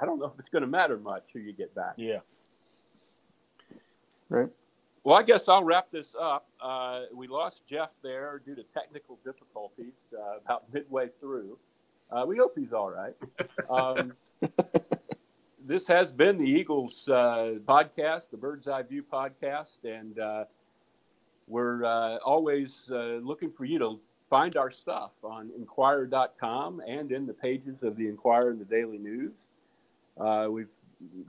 I 0.00 0.06
don't 0.06 0.18
know 0.18 0.26
if 0.26 0.38
it's 0.38 0.48
going 0.48 0.62
to 0.62 0.68
matter 0.68 0.96
much 0.98 1.24
who 1.32 1.40
you 1.40 1.52
get 1.52 1.74
back. 1.74 1.94
yeah. 1.96 2.18
Right. 4.28 4.48
Well, 5.04 5.16
I 5.16 5.22
guess 5.22 5.48
I'll 5.48 5.62
wrap 5.62 5.90
this 5.90 6.08
up. 6.18 6.48
Uh, 6.62 7.02
we 7.14 7.28
lost 7.28 7.62
Jeff 7.68 7.90
there 8.02 8.40
due 8.44 8.54
to 8.54 8.62
technical 8.72 9.18
difficulties 9.22 9.92
uh, 10.18 10.38
about 10.42 10.72
midway 10.72 11.08
through. 11.20 11.58
Uh, 12.10 12.24
we 12.26 12.38
hope 12.38 12.54
he's 12.56 12.72
all 12.72 12.90
right. 12.90 13.14
Um, 13.70 14.12
this 15.64 15.86
has 15.86 16.12
been 16.12 16.38
the 16.38 16.48
Eagles 16.48 17.08
uh, 17.08 17.54
podcast, 17.66 18.30
the 18.30 18.36
Bird's 18.36 18.68
Eye 18.68 18.82
View 18.82 19.02
podcast, 19.02 19.84
and 19.84 20.18
uh, 20.18 20.44
we're 21.48 21.84
uh, 21.84 22.18
always 22.18 22.90
uh, 22.92 23.20
looking 23.22 23.50
for 23.50 23.64
you 23.64 23.78
to 23.78 23.98
find 24.28 24.56
our 24.56 24.70
stuff 24.70 25.12
on 25.22 25.50
Inquirer.com 25.56 26.82
and 26.86 27.10
in 27.12 27.26
the 27.26 27.32
pages 27.32 27.82
of 27.82 27.96
the 27.96 28.06
Inquirer 28.08 28.50
and 28.50 28.60
the 28.60 28.64
Daily 28.66 28.98
News. 28.98 29.32
Uh, 30.20 30.46
we're 30.48 30.68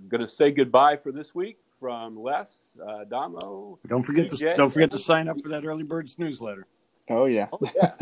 going 0.10 0.22
to 0.22 0.30
say 0.30 0.52
goodbye 0.52 0.98
for 0.98 1.12
this 1.12 1.34
week 1.34 1.58
from 1.80 2.22
Les, 2.22 2.48
uh, 2.86 3.06
Damo, 3.06 3.80
Don't 3.88 4.04
forget 4.04 4.30
to 4.30 4.56
don't 4.56 4.70
forget 4.70 4.92
to 4.92 5.00
sign 5.00 5.28
up 5.28 5.42
for 5.42 5.50
that 5.50 5.66
early 5.66 5.84
birds 5.84 6.18
newsletter. 6.18 6.68
Oh 7.10 7.26
yeah. 7.26 7.48
Oh, 7.52 7.60
yeah. 7.76 7.94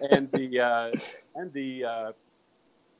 and 0.10 0.30
the 0.32 0.60
uh, 0.60 0.92
and 1.34 1.52
the 1.52 1.84
uh, 1.84 2.12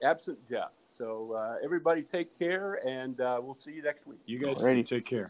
absent 0.03 0.39
Jeff. 0.49 0.71
So 0.99 1.33
uh, 1.33 1.65
everybody 1.65 2.03
take 2.03 2.37
care, 2.37 2.75
and 2.87 3.21
uh, 3.21 3.39
we'll 3.41 3.57
see 3.65 3.71
you 3.71 3.83
next 3.83 4.07
week. 4.07 4.19
You 4.27 4.41
guys 4.41 4.57
Alrighty. 4.57 4.89
take 4.89 5.07
care. 5.07 5.29